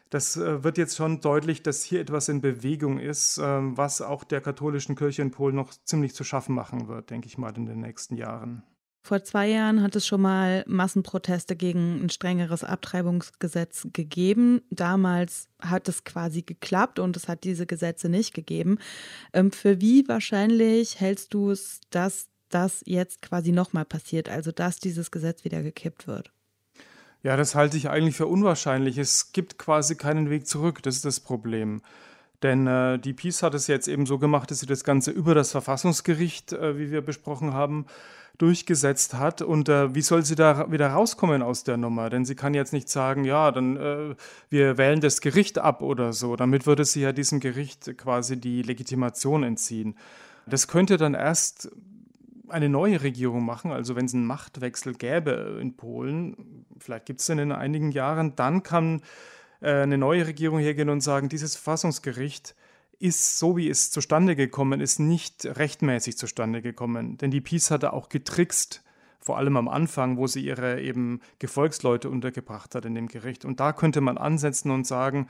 Das 0.09 0.37
äh, 0.37 0.63
wird 0.63 0.77
jetzt 0.77 0.95
schon 0.95 1.21
deutlich, 1.21 1.61
dass 1.61 1.83
hier 1.83 2.01
etwas 2.01 2.29
in 2.29 2.41
Bewegung 2.41 2.99
ist, 2.99 3.37
äh, 3.37 3.41
was 3.43 4.01
auch 4.01 4.23
der 4.23 4.41
katholischen 4.41 4.95
Kirche 4.95 5.21
in 5.21 5.31
Polen 5.31 5.55
noch 5.55 5.71
ziemlich 5.71 6.15
zu 6.15 6.23
schaffen 6.23 6.55
machen 6.55 6.87
wird, 6.87 7.09
denke 7.09 7.27
ich 7.27 7.37
mal, 7.37 7.55
in 7.55 7.65
den 7.65 7.81
nächsten 7.81 8.15
Jahren. 8.15 8.63
Vor 9.09 9.23
zwei 9.23 9.47
Jahren 9.47 9.81
hat 9.81 9.95
es 9.95 10.05
schon 10.05 10.21
mal 10.21 10.63
Massenproteste 10.67 11.55
gegen 11.55 12.05
ein 12.05 12.11
strengeres 12.11 12.63
Abtreibungsgesetz 12.63 13.87
gegeben. 13.91 14.61
Damals 14.69 15.47
hat 15.59 15.89
es 15.89 16.03
quasi 16.03 16.43
geklappt 16.43 16.99
und 16.99 17.17
es 17.17 17.27
hat 17.27 17.43
diese 17.43 17.65
Gesetze 17.65 18.07
nicht 18.07 18.35
gegeben. 18.35 18.77
Ähm, 19.33 19.51
für 19.51 19.81
wie 19.81 20.07
wahrscheinlich 20.07 20.99
hältst 20.99 21.33
du 21.33 21.49
es, 21.49 21.81
dass 21.89 22.27
das 22.49 22.83
jetzt 22.85 23.23
quasi 23.23 23.51
nochmal 23.51 23.83
passiert, 23.83 24.29
also 24.29 24.51
dass 24.51 24.77
dieses 24.77 25.09
Gesetz 25.09 25.43
wieder 25.43 25.63
gekippt 25.63 26.05
wird? 26.05 26.31
Ja, 27.23 27.35
das 27.35 27.55
halte 27.55 27.77
ich 27.77 27.89
eigentlich 27.89 28.15
für 28.15 28.27
unwahrscheinlich. 28.27 28.99
Es 28.99 29.31
gibt 29.31 29.57
quasi 29.57 29.95
keinen 29.95 30.29
Weg 30.29 30.45
zurück, 30.45 30.83
das 30.83 30.97
ist 30.97 31.05
das 31.05 31.19
Problem. 31.19 31.81
Denn 32.43 32.67
äh, 32.67 32.99
die 32.99 33.13
Peace 33.13 33.41
hat 33.41 33.55
es 33.55 33.65
jetzt 33.65 33.87
eben 33.87 34.05
so 34.05 34.19
gemacht, 34.19 34.51
dass 34.51 34.59
sie 34.59 34.67
das 34.67 34.83
Ganze 34.83 35.09
über 35.09 35.33
das 35.33 35.49
Verfassungsgericht, 35.49 36.53
äh, 36.53 36.77
wie 36.77 36.91
wir 36.91 37.01
besprochen 37.01 37.55
haben, 37.55 37.87
durchgesetzt 38.39 39.13
hat. 39.13 39.43
Und 39.43 39.69
äh, 39.69 39.93
wie 39.93 40.01
soll 40.01 40.25
sie 40.25 40.35
da 40.35 40.71
wieder 40.71 40.87
rauskommen 40.87 41.43
aus 41.43 41.63
der 41.63 41.77
Nummer? 41.77 42.09
Denn 42.09 42.25
sie 42.25 42.35
kann 42.35 42.55
jetzt 42.55 42.73
nicht 42.73 42.89
sagen, 42.89 43.25
ja, 43.25 43.51
dann 43.51 43.77
äh, 43.77 44.15
wir 44.49 44.77
wählen 44.77 45.01
das 45.01 45.21
Gericht 45.21 45.59
ab 45.59 45.81
oder 45.83 46.13
so. 46.13 46.35
Damit 46.35 46.65
würde 46.65 46.85
sie 46.85 47.01
ja 47.01 47.11
diesem 47.11 47.39
Gericht 47.39 47.95
quasi 47.97 48.37
die 48.37 48.63
Legitimation 48.63 49.43
entziehen. 49.43 49.95
Das 50.47 50.67
könnte 50.67 50.97
dann 50.97 51.13
erst 51.13 51.69
eine 52.47 52.69
neue 52.69 53.03
Regierung 53.03 53.45
machen, 53.45 53.71
also 53.71 53.95
wenn 53.95 54.05
es 54.05 54.13
einen 54.13 54.25
Machtwechsel 54.25 54.95
gäbe 54.95 55.59
in 55.61 55.75
Polen, 55.75 56.65
vielleicht 56.79 57.05
gibt 57.05 57.19
es 57.19 57.27
den 57.27 57.37
in 57.37 57.51
einigen 57.51 57.91
Jahren, 57.91 58.35
dann 58.35 58.63
kann 58.63 59.01
äh, 59.61 59.83
eine 59.83 59.97
neue 59.97 60.25
Regierung 60.25 60.59
hergehen 60.59 60.89
und 60.89 61.01
sagen, 61.01 61.29
dieses 61.29 61.55
Verfassungsgericht 61.55 62.55
ist, 62.99 63.39
so 63.39 63.57
wie 63.57 63.69
es 63.69 63.91
zustande 63.91 64.35
gekommen 64.35 64.81
ist, 64.81 64.99
nicht 64.99 65.45
rechtmäßig 65.45 66.17
zustande 66.17 66.61
gekommen. 66.61 67.17
Denn 67.17 67.31
die 67.31 67.41
Peace 67.41 67.71
hatte 67.71 67.93
auch 67.93 68.09
getrickst, 68.09 68.83
vor 69.19 69.37
allem 69.37 69.57
am 69.57 69.67
Anfang, 69.67 70.17
wo 70.17 70.27
sie 70.27 70.45
ihre 70.45 70.81
eben 70.81 71.21
Gefolgsleute 71.39 72.09
untergebracht 72.09 72.73
hat 72.75 72.85
in 72.85 72.95
dem 72.95 73.07
Gericht. 73.07 73.45
Und 73.45 73.59
da 73.59 73.73
könnte 73.73 74.01
man 74.01 74.17
ansetzen 74.17 74.71
und 74.71 74.87
sagen, 74.87 75.27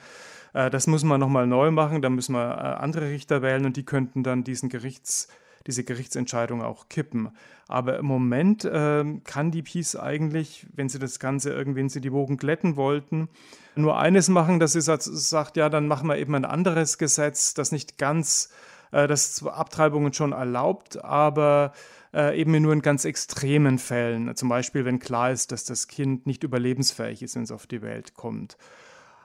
äh, 0.54 0.70
das 0.70 0.88
müssen 0.88 1.08
wir 1.08 1.18
nochmal 1.18 1.48
neu 1.48 1.72
machen, 1.72 2.02
da 2.02 2.10
müssen 2.10 2.34
wir 2.34 2.52
äh, 2.52 2.84
andere 2.84 3.10
Richter 3.10 3.42
wählen 3.42 3.66
und 3.66 3.78
die 3.78 3.86
könnten 3.86 4.24
dann 4.24 4.44
diesen 4.44 4.70
Gerichts 4.70 5.28
diese 5.68 5.84
Gerichtsentscheidung 5.84 6.62
auch 6.62 6.90
kippen. 6.90 7.30
Aber 7.68 8.00
im 8.00 8.06
Moment 8.06 8.66
äh, 8.66 9.04
kann 9.24 9.52
die 9.52 9.62
Peace 9.62 9.96
eigentlich, 9.96 10.68
wenn 10.74 10.90
sie 10.90 11.00
das 11.00 11.20
Ganze 11.20 11.52
irgendwie, 11.52 11.80
wenn 11.80 11.90
sie 11.90 12.02
die 12.02 12.14
Wogen 12.14 12.38
glätten 12.38 12.76
wollten, 12.76 13.30
nur 13.76 13.98
eines 13.98 14.30
machen, 14.30 14.60
dass 14.60 14.74
sie 14.74 14.82
sagt, 14.82 15.58
ja, 15.58 15.70
dann 15.70 15.88
machen 15.88 16.08
wir 16.08 16.18
eben 16.18 16.36
ein 16.36 16.46
anderes 16.46 16.98
Gesetz, 16.98 17.54
das 17.54 17.72
nicht 17.72 17.98
ganz 17.98 18.50
Äh, 18.92 19.08
das 19.08 19.44
Abtreibungen 19.46 20.14
schon 20.14 20.32
erlaubt, 20.32 21.04
aber 21.04 21.74
äh, 22.14 22.40
eben 22.40 22.60
nur 22.62 22.74
in 22.74 22.82
ganz 22.82 23.06
extremen 23.06 23.78
Fällen. 23.78 24.36
Zum 24.36 24.50
Beispiel, 24.50 24.86
wenn 24.86 25.00
klar 25.00 25.32
ist, 25.32 25.52
dass 25.52 25.64
das 25.64 25.88
Kind 25.88 26.26
nicht 26.26 26.44
überlebensfähig 26.44 27.22
ist, 27.22 27.36
wenn 27.36 27.44
es 27.44 27.52
auf 27.52 27.68
die 27.68 27.82
Welt 27.82 28.16
kommt. 28.16 28.58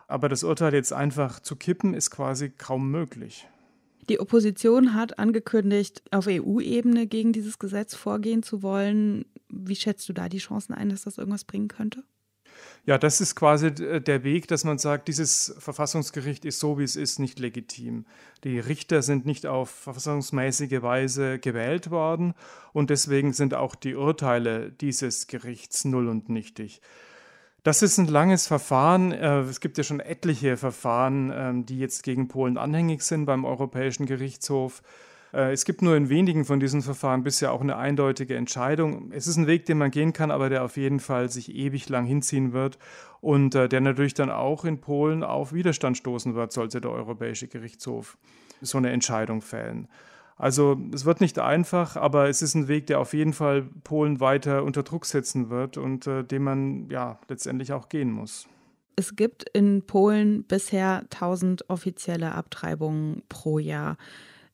Aber 0.06 0.28
das 0.28 0.44
Urteil 0.44 0.74
jetzt 0.74 0.92
einfach 0.92 1.40
zu 1.40 1.56
kippen, 1.56 1.94
ist 1.94 2.10
quasi 2.10 2.50
kaum 2.50 2.90
möglich. 2.90 3.48
Die 4.08 4.20
Opposition 4.20 4.94
hat 4.94 5.18
angekündigt, 5.18 6.02
auf 6.10 6.26
EU-Ebene 6.28 7.06
gegen 7.06 7.32
dieses 7.32 7.58
Gesetz 7.58 7.94
vorgehen 7.94 8.42
zu 8.42 8.62
wollen. 8.62 9.24
Wie 9.48 9.76
schätzt 9.76 10.08
du 10.08 10.12
da 10.12 10.28
die 10.28 10.38
Chancen 10.38 10.74
ein, 10.74 10.90
dass 10.90 11.02
das 11.02 11.18
irgendwas 11.18 11.44
bringen 11.44 11.68
könnte? 11.68 12.04
Ja, 12.86 12.98
das 12.98 13.20
ist 13.20 13.34
quasi 13.34 13.72
der 13.72 14.24
Weg, 14.24 14.46
dass 14.48 14.64
man 14.64 14.78
sagt, 14.78 15.08
dieses 15.08 15.54
Verfassungsgericht 15.58 16.44
ist 16.44 16.60
so, 16.60 16.78
wie 16.78 16.84
es 16.84 16.96
ist, 16.96 17.18
nicht 17.18 17.38
legitim. 17.38 18.04
Die 18.44 18.58
Richter 18.58 19.02
sind 19.02 19.24
nicht 19.24 19.46
auf 19.46 19.70
verfassungsmäßige 19.70 20.82
Weise 20.82 21.38
gewählt 21.38 21.90
worden 21.90 22.34
und 22.72 22.90
deswegen 22.90 23.32
sind 23.32 23.54
auch 23.54 23.74
die 23.74 23.94
Urteile 23.94 24.70
dieses 24.70 25.26
Gerichts 25.26 25.84
null 25.84 26.08
und 26.08 26.28
nichtig. 26.28 26.82
Das 27.64 27.80
ist 27.80 27.96
ein 27.96 28.08
langes 28.08 28.46
Verfahren. 28.46 29.10
Äh, 29.10 29.40
es 29.40 29.58
gibt 29.58 29.78
ja 29.78 29.84
schon 29.84 29.98
etliche 29.98 30.58
Verfahren, 30.58 31.32
ähm, 31.34 31.66
die 31.66 31.78
jetzt 31.78 32.02
gegen 32.02 32.28
Polen 32.28 32.58
anhängig 32.58 33.02
sind 33.02 33.24
beim 33.24 33.46
Europäischen 33.46 34.04
Gerichtshof. 34.04 34.82
Äh, 35.32 35.50
es 35.52 35.64
gibt 35.64 35.80
nur 35.80 35.96
in 35.96 36.10
wenigen 36.10 36.44
von 36.44 36.60
diesen 36.60 36.82
Verfahren 36.82 37.24
bisher 37.24 37.52
auch 37.52 37.62
eine 37.62 37.78
eindeutige 37.78 38.36
Entscheidung. 38.36 39.10
Es 39.12 39.26
ist 39.26 39.38
ein 39.38 39.46
Weg, 39.46 39.64
den 39.64 39.78
man 39.78 39.90
gehen 39.90 40.12
kann, 40.12 40.30
aber 40.30 40.50
der 40.50 40.62
auf 40.62 40.76
jeden 40.76 41.00
Fall 41.00 41.30
sich 41.30 41.54
ewig 41.54 41.88
lang 41.88 42.04
hinziehen 42.04 42.52
wird 42.52 42.78
und 43.22 43.54
äh, 43.54 43.66
der 43.66 43.80
natürlich 43.80 44.12
dann 44.12 44.30
auch 44.30 44.66
in 44.66 44.82
Polen 44.82 45.22
auf 45.22 45.54
Widerstand 45.54 45.96
stoßen 45.96 46.34
wird, 46.34 46.52
sollte 46.52 46.82
der 46.82 46.90
Europäische 46.90 47.48
Gerichtshof 47.48 48.18
so 48.60 48.76
eine 48.76 48.90
Entscheidung 48.90 49.40
fällen. 49.40 49.88
Also 50.36 50.76
es 50.92 51.04
wird 51.04 51.20
nicht 51.20 51.38
einfach, 51.38 51.96
aber 51.96 52.28
es 52.28 52.42
ist 52.42 52.54
ein 52.54 52.66
Weg, 52.66 52.86
der 52.88 52.98
auf 52.98 53.14
jeden 53.14 53.32
Fall 53.32 53.62
Polen 53.84 54.20
weiter 54.20 54.64
unter 54.64 54.82
Druck 54.82 55.06
setzen 55.06 55.48
wird 55.48 55.76
und 55.76 56.06
äh, 56.06 56.24
den 56.24 56.42
man 56.42 56.88
ja 56.90 57.20
letztendlich 57.28 57.72
auch 57.72 57.88
gehen 57.88 58.10
muss. 58.10 58.48
Es 58.96 59.16
gibt 59.16 59.48
in 59.52 59.82
Polen 59.86 60.44
bisher 60.44 61.04
1000 61.10 61.68
offizielle 61.68 62.32
Abtreibungen 62.32 63.22
pro 63.28 63.58
Jahr. 63.58 63.96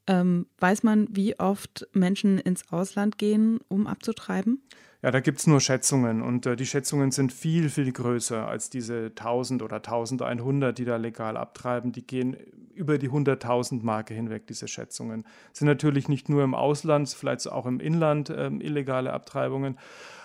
Ähm, 0.06 0.46
weiß 0.58 0.82
man, 0.82 1.08
wie 1.10 1.38
oft 1.38 1.86
Menschen 1.92 2.38
ins 2.38 2.70
Ausland 2.72 3.18
gehen, 3.18 3.60
um 3.68 3.86
abzutreiben? 3.86 4.62
Ja, 5.02 5.10
da 5.10 5.20
gibt 5.20 5.38
es 5.38 5.46
nur 5.46 5.60
Schätzungen 5.60 6.20
und 6.20 6.44
äh, 6.44 6.56
die 6.56 6.66
Schätzungen 6.66 7.10
sind 7.10 7.32
viel, 7.32 7.70
viel 7.70 7.90
größer 7.90 8.46
als 8.46 8.68
diese 8.68 9.06
1000 9.06 9.62
oder 9.62 9.76
1100, 9.76 10.76
die 10.76 10.84
da 10.84 10.96
legal 10.96 11.38
abtreiben. 11.38 11.92
Die 11.92 12.06
gehen 12.06 12.36
über 12.74 12.98
die 12.98 13.08
100.000 13.08 13.82
Marke 13.82 14.12
hinweg, 14.12 14.46
diese 14.46 14.68
Schätzungen. 14.68 15.24
Sind 15.52 15.68
natürlich 15.68 16.08
nicht 16.08 16.28
nur 16.28 16.44
im 16.44 16.54
Ausland, 16.54 17.08
vielleicht 17.08 17.50
auch 17.50 17.64
im 17.64 17.80
Inland 17.80 18.28
äh, 18.28 18.48
illegale 18.48 19.12
Abtreibungen, 19.12 19.78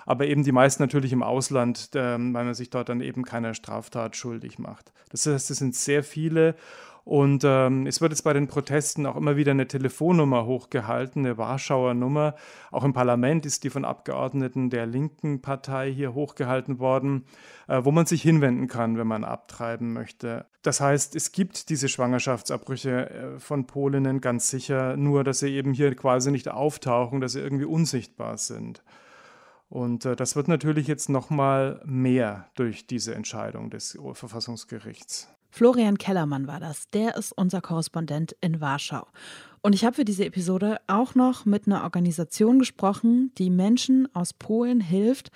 aber 0.05 0.27
eben 0.27 0.44
die 0.44 0.51
meisten 0.51 0.84
natürlich 0.84 1.13
im 1.13 1.24
Ausland, 1.24 1.96
äh, 1.96 2.17
weil 2.17 2.17
man 2.46 2.53
sich 2.53 2.70
dort 2.70 2.89
dann 2.89 3.00
eben 3.00 3.24
keiner 3.24 3.53
Straftat 3.53 4.17
schuldig 4.17 4.60
macht. 4.60 4.91
Das 5.10 5.25
heißt, 5.25 5.51
es 5.51 5.58
sind 5.58 5.74
sehr 5.74 6.03
viele 6.03 6.55
und 7.06 7.44
ähm, 7.46 7.86
es 7.86 8.02
wird 8.02 8.14
jetzt 8.14 8.24
bei 8.24 8.34
den 8.34 8.48
Protesten 8.48 9.06
auch 9.06 9.16
immer 9.16 9.36
wieder 9.36 9.52
eine 9.52 9.68
Telefonnummer 9.68 10.48
hochgehalten, 10.48 11.24
eine 11.24 11.38
Warschauer 11.38 11.94
Nummer. 11.94 12.34
Auch 12.72 12.84
im 12.84 12.94
Parlament 12.94 13.46
ist 13.46 13.64
die 13.64 13.70
von 13.70 13.86
Abgeordneten 13.86 14.72
der 14.72 14.88
linken 14.88 15.40
Partei 15.40 15.94
hier 15.94 16.16
hochgehalten 16.16 16.80
worden, 16.80 17.26
äh, 17.68 17.80
wo 17.84 17.92
man 17.92 18.08
sich 18.08 18.24
hinwenden 18.24 18.68
kann, 18.68 18.98
wenn 18.98 19.06
man 19.06 19.24
abtreiben 19.24 19.94
möchte. 19.94 20.48
Das 20.64 20.82
heißt, 20.82 21.16
es 21.16 21.32
gibt 21.32 21.70
diese 21.70 21.90
Schwangerschaftsabbrüche 21.90 23.10
äh, 23.12 23.40
von 23.40 23.68
Polinnen 23.68 24.20
ganz 24.20 24.50
sicher, 24.50 24.98
nur 24.98 25.24
dass 25.24 25.40
sie 25.40 25.54
eben 25.54 25.74
hier 25.74 25.94
quasi 25.96 26.32
nicht 26.32 26.50
auftauchen, 26.50 27.22
dass 27.22 27.34
sie 27.34 27.40
irgendwie 27.40 27.66
unsichtbar 27.66 28.40
sind. 28.40 28.84
Und 29.70 30.06
äh, 30.06 30.16
das 30.16 30.36
wird 30.36 30.48
natürlich 30.48 30.88
jetzt 30.88 31.10
nochmal 31.10 31.84
mehr 31.86 32.48
durch 32.56 32.88
diese 32.88 33.14
Entscheidung 33.14 33.70
des 33.70 33.96
Verfassungsgerichts. 34.14 35.35
Florian 35.56 35.98
Kellermann 35.98 36.48
war 36.48 36.60
das. 36.60 36.90
Der 36.90 37.16
ist 37.16 37.32
unser 37.32 37.62
Korrespondent 37.62 38.36
in 38.42 38.60
Warschau. 38.60 39.08
Und 39.62 39.74
ich 39.74 39.86
habe 39.86 39.96
für 39.96 40.04
diese 40.04 40.26
Episode 40.26 40.80
auch 40.88 41.16
noch 41.16 41.46
mit 41.46 41.66
einer 41.66 41.84
Organisation 41.84 42.60
gesprochen, 42.60 43.32
die 43.38 43.50
Menschen 43.50 44.14
aus 44.14 44.34
Polen 44.34 44.82
hilft, 44.82 45.32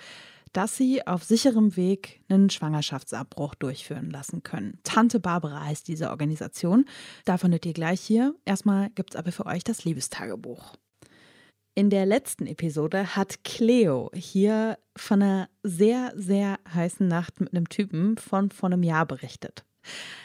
dass 0.52 0.76
sie 0.76 1.06
auf 1.06 1.24
sicherem 1.24 1.74
Weg 1.74 2.20
einen 2.28 2.50
Schwangerschaftsabbruch 2.50 3.54
durchführen 3.54 4.10
lassen 4.10 4.42
können. 4.42 4.78
Tante 4.84 5.20
Barbara 5.20 5.64
heißt 5.64 5.88
diese 5.88 6.10
Organisation. 6.10 6.84
Davon 7.24 7.52
hört 7.52 7.64
ihr 7.64 7.72
gleich 7.72 8.02
hier. 8.02 8.34
Erstmal 8.44 8.90
gibt 8.90 9.14
es 9.14 9.16
aber 9.18 9.32
für 9.32 9.46
euch 9.46 9.64
das 9.64 9.86
Liebestagebuch. 9.86 10.74
In 11.74 11.88
der 11.88 12.04
letzten 12.04 12.46
Episode 12.46 13.16
hat 13.16 13.42
Cleo 13.42 14.10
hier 14.12 14.76
von 14.98 15.22
einer 15.22 15.48
sehr, 15.62 16.12
sehr 16.14 16.58
heißen 16.74 17.08
Nacht 17.08 17.40
mit 17.40 17.54
einem 17.54 17.70
Typen 17.70 18.18
von 18.18 18.50
vor 18.50 18.66
einem 18.66 18.82
Jahr 18.82 19.06
berichtet. 19.06 19.64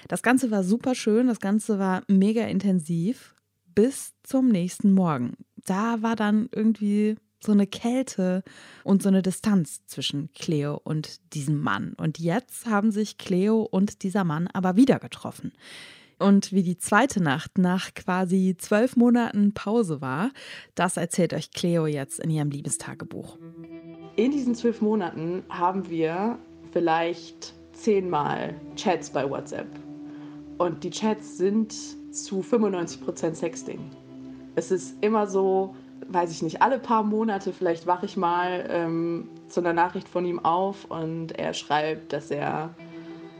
Das 0.07 0.21
Ganze 0.21 0.51
war 0.51 0.63
super 0.63 0.95
schön, 0.95 1.27
das 1.27 1.39
Ganze 1.39 1.79
war 1.79 2.03
mega 2.07 2.43
intensiv 2.43 3.35
bis 3.73 4.13
zum 4.23 4.47
nächsten 4.49 4.93
Morgen. 4.93 5.33
Da 5.65 6.01
war 6.01 6.15
dann 6.15 6.49
irgendwie 6.51 7.15
so 7.45 7.51
eine 7.51 7.67
Kälte 7.67 8.43
und 8.83 9.03
so 9.03 9.09
eine 9.09 9.21
Distanz 9.21 9.85
zwischen 9.85 10.31
Cleo 10.33 10.79
und 10.83 11.33
diesem 11.33 11.61
Mann. 11.61 11.93
Und 11.97 12.19
jetzt 12.19 12.65
haben 12.65 12.91
sich 12.91 13.17
Cleo 13.17 13.61
und 13.61 14.03
dieser 14.03 14.23
Mann 14.23 14.47
aber 14.53 14.75
wieder 14.75 14.99
getroffen. 14.99 15.53
Und 16.17 16.53
wie 16.53 16.63
die 16.63 16.77
zweite 16.77 17.21
Nacht 17.21 17.57
nach 17.57 17.93
quasi 17.93 18.55
zwölf 18.57 18.95
Monaten 18.95 19.53
Pause 19.53 19.99
war, 19.99 20.31
das 20.73 20.97
erzählt 20.97 21.33
euch 21.33 21.51
Cleo 21.51 21.87
jetzt 21.87 22.19
in 22.19 22.29
ihrem 22.29 22.49
Liebestagebuch. 22.49 23.37
In 24.15 24.31
diesen 24.31 24.55
zwölf 24.55 24.81
Monaten 24.81 25.43
haben 25.49 25.89
wir 25.89 26.39
vielleicht 26.71 27.53
zehnmal 27.75 28.55
Chats 28.75 29.09
bei 29.09 29.29
WhatsApp. 29.29 29.67
Und 30.57 30.83
die 30.83 30.89
Chats 30.89 31.37
sind 31.37 31.73
zu 32.13 32.41
95% 32.41 33.35
Sexting. 33.35 33.79
Es 34.55 34.71
ist 34.71 34.95
immer 35.03 35.27
so, 35.27 35.75
weiß 36.07 36.31
ich 36.31 36.41
nicht, 36.41 36.61
alle 36.61 36.79
paar 36.79 37.03
Monate 37.03 37.51
vielleicht 37.51 37.87
wache 37.87 38.05
ich 38.05 38.15
mal 38.15 38.65
ähm, 38.69 39.29
zu 39.49 39.59
einer 39.59 39.73
Nachricht 39.73 40.07
von 40.07 40.25
ihm 40.25 40.39
auf 40.39 40.85
und 40.85 41.37
er 41.37 41.53
schreibt, 41.53 42.13
dass 42.13 42.31
er 42.31 42.73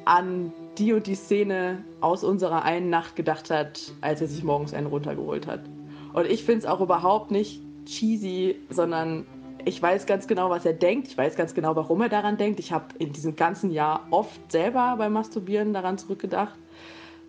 an 0.04 0.51
die 0.77 0.94
und 0.94 1.08
die 1.08 1.15
Szene 1.15 1.84
aus 2.01 2.24
unserer 2.24 2.63
einen 2.63 2.89
Nacht 2.89 3.15
gedacht 3.15 3.50
hat, 3.50 3.94
als 4.01 4.22
er 4.22 4.27
sich 4.27 4.44
morgens 4.44 4.74
einen 4.74 4.88
runtergeholt 4.88 5.48
hat. 5.48 5.62
Und 6.13 6.27
ich 6.27 6.44
finde 6.44 6.60
es 6.60 6.65
auch 6.65 6.82
überhaupt 6.82 7.32
nicht 7.32 7.62
cheesy, 7.86 8.58
sondern 8.70 9.25
ich 9.66 9.82
weiß 9.82 10.06
ganz 10.06 10.28
genau, 10.28 10.52
was 10.52 10.66
er 10.66 10.74
denkt. 10.74 11.08
Ich 11.08 11.18
weiß 11.18 11.36
ganz 11.36 11.54
genau, 11.56 11.76
warum 11.76 12.02
er 12.02 12.10
daran 12.10 12.38
denkt. 12.38 12.60
Ich 12.60 12.72
habe 12.72 12.86
in 13.00 13.12
diesem 13.12 13.36
ganzen 13.36 13.72
Jahr 13.72 14.06
oft 14.12 14.52
selber 14.52 14.96
beim 14.98 15.14
Masturbieren 15.14 15.74
daran 15.74 15.98
zurückgedacht. 15.98 16.56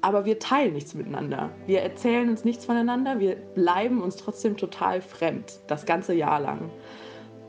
Aber 0.02 0.26
wir 0.26 0.38
teilen 0.38 0.74
nichts 0.74 0.94
miteinander. 0.94 1.50
Wir 1.66 1.80
erzählen 1.80 2.28
uns 2.28 2.44
nichts 2.44 2.66
voneinander. 2.66 3.18
Wir 3.18 3.36
bleiben 3.36 4.02
uns 4.02 4.16
trotzdem 4.16 4.56
total 4.56 5.00
fremd, 5.00 5.60
das 5.66 5.86
ganze 5.86 6.12
Jahr 6.12 6.38
lang. 6.38 6.70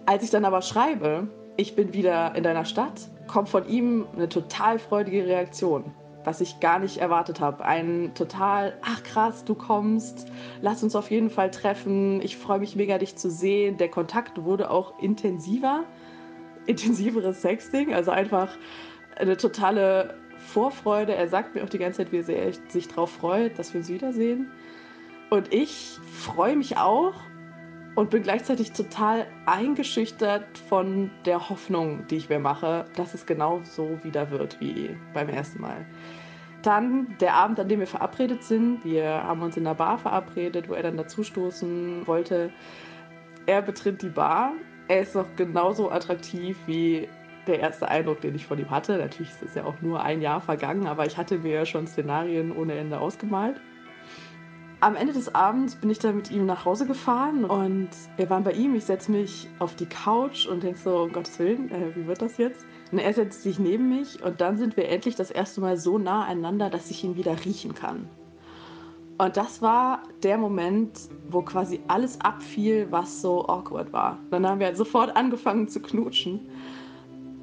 Als 0.06 0.24
ich 0.24 0.30
dann 0.30 0.46
aber 0.46 0.62
schreibe, 0.62 1.28
ich 1.58 1.76
bin 1.76 1.94
wieder 1.94 2.34
in 2.36 2.44
deiner 2.44 2.66
Stadt, 2.66 3.10
kommt 3.28 3.50
von 3.50 3.68
ihm 3.68 4.08
eine 4.16 4.30
total 4.30 4.80
freudige 4.80 5.26
Reaktion 5.26 5.84
was 6.28 6.42
ich 6.42 6.60
gar 6.60 6.78
nicht 6.78 6.98
erwartet 6.98 7.40
habe. 7.40 7.64
Ein 7.64 8.12
total, 8.14 8.78
ach 8.82 9.02
krass, 9.04 9.46
du 9.46 9.56
kommst, 9.56 10.28
lass 10.62 10.84
uns 10.84 10.94
auf 10.94 11.10
jeden 11.10 11.30
Fall 11.30 11.50
treffen, 11.52 12.22
ich 12.22 12.36
freue 12.36 12.60
mich 12.60 12.76
mega, 12.76 12.98
dich 12.98 13.16
zu 13.16 13.32
sehen. 13.32 13.78
Der 13.78 13.88
Kontakt 13.88 14.44
wurde 14.44 14.70
auch 14.70 15.00
intensiver, 15.00 15.86
intensiveres 16.66 17.42
Sexting, 17.42 17.94
also 17.94 18.12
einfach 18.12 18.58
eine 19.16 19.38
totale 19.38 20.16
Vorfreude. 20.38 21.16
Er 21.16 21.30
sagt 21.30 21.56
mir 21.56 21.64
auch 21.64 21.70
die 21.70 21.78
ganze 21.78 22.00
Zeit, 22.00 22.12
wie 22.12 22.22
sehr 22.22 22.44
er 22.44 22.52
sich 22.68 22.90
darauf 22.90 23.10
freut, 23.10 23.58
dass 23.58 23.74
wir 23.74 23.80
uns 23.80 23.88
wiedersehen. 23.88 24.52
Und 25.30 25.54
ich 25.54 25.98
freue 26.12 26.58
mich 26.58 26.76
auch 26.76 27.14
und 27.98 28.12
bin 28.12 28.22
gleichzeitig 28.22 28.74
total 28.74 29.26
eingeschüchtert 29.48 30.60
von 30.70 31.10
der 31.26 31.50
Hoffnung, 31.50 32.06
die 32.06 32.18
ich 32.18 32.30
mir 32.30 32.38
mache, 32.38 32.86
dass 32.96 33.16
es 33.16 33.26
genau 33.26 33.62
so 33.64 33.98
wieder 34.04 34.30
wird 34.30 34.62
wie 34.62 34.96
beim 35.16 35.30
ersten 35.30 35.60
Mal. 35.60 35.84
Dann 36.62 37.18
der 37.20 37.34
Abend, 37.34 37.60
an 37.60 37.70
dem 37.70 37.80
wir 37.80 37.88
verabredet 37.88 38.44
sind. 38.44 38.86
Wir 38.86 39.24
haben 39.24 39.42
uns 39.42 39.58
in 39.58 39.64
der 39.64 39.74
Bar 39.74 39.98
verabredet, 39.98 40.70
wo 40.70 40.76
er 40.76 40.84
dann 40.84 40.96
dazustoßen 40.96 42.06
wollte. 42.06 42.52
Er 43.48 43.64
betritt 43.64 44.04
die 44.04 44.10
Bar. 44.10 44.54
Er 44.88 45.02
ist 45.02 45.16
noch 45.16 45.36
genauso 45.36 45.90
attraktiv 45.90 46.56
wie 46.68 47.10
der 47.48 47.62
erste 47.62 47.88
Eindruck, 47.88 48.22
den 48.22 48.36
ich 48.36 48.46
von 48.46 48.60
ihm 48.60 48.70
hatte. 48.70 49.00
Natürlich 49.00 49.32
ist 49.32 49.42
es 49.42 49.56
ja 49.56 49.66
auch 49.66 49.82
nur 49.82 50.04
ein 50.04 50.22
Jahr 50.22 50.40
vergangen, 50.40 50.86
aber 50.86 51.08
ich 51.08 51.18
hatte 51.18 51.40
mir 51.40 51.56
ja 51.56 51.66
schon 51.66 51.88
Szenarien 51.88 52.56
ohne 52.56 52.76
Ende 52.76 53.00
ausgemalt. 53.00 53.60
Am 54.80 54.96
Ende 54.96 55.12
des 55.12 55.34
Abends 55.34 55.76
bin 55.76 55.90
ich 55.90 55.98
dann 55.98 56.16
mit 56.16 56.30
ihm 56.30 56.46
nach 56.46 56.64
Hause 56.64 56.86
gefahren 56.86 57.46
und 57.46 57.90
wir 58.16 58.30
waren 58.30 58.44
bei 58.44 58.52
ihm. 58.52 58.76
Ich 58.76 58.86
setze 58.86 59.12
mich 59.12 59.50
auf 59.58 59.76
die 59.76 59.88
Couch 59.88 60.46
und 60.46 60.62
denke 60.62 60.78
so, 60.78 61.02
um 61.02 61.12
Gottes 61.12 61.40
Willen, 61.40 61.72
äh, 61.72 61.96
wie 61.96 62.06
wird 62.06 62.22
das 62.22 62.38
jetzt? 62.38 62.64
Und 62.92 63.00
er 63.00 63.12
setzt 63.12 63.42
sich 63.42 63.58
neben 63.58 63.90
mich 63.90 64.22
und 64.24 64.40
dann 64.40 64.58
sind 64.58 64.78
wir 64.78 64.88
endlich 64.88 65.16
das 65.16 65.32
erste 65.32 65.62
Mal 65.62 65.78
so 65.78 65.98
nah 65.98 66.26
einander, 66.26 66.70
dass 66.70 66.92
ich 66.92 67.04
ihn 67.04 67.16
wieder 67.16 67.44
riechen 67.44 67.74
kann. 67.74 68.08
Und 69.18 69.36
das 69.36 69.64
war 69.64 70.04
der 70.22 70.38
Moment, 70.38 71.10
wo 71.32 71.42
quasi 71.42 71.80
alles 71.88 72.22
abfiel, 72.22 72.86
was 72.92 73.20
so 73.20 73.48
awkward 73.48 73.92
war. 73.92 74.20
Dann 74.30 74.46
haben 74.46 74.60
wir 74.60 74.76
sofort 74.76 75.16
angefangen 75.18 75.68
zu 75.68 75.80
knutschen. 75.80 76.40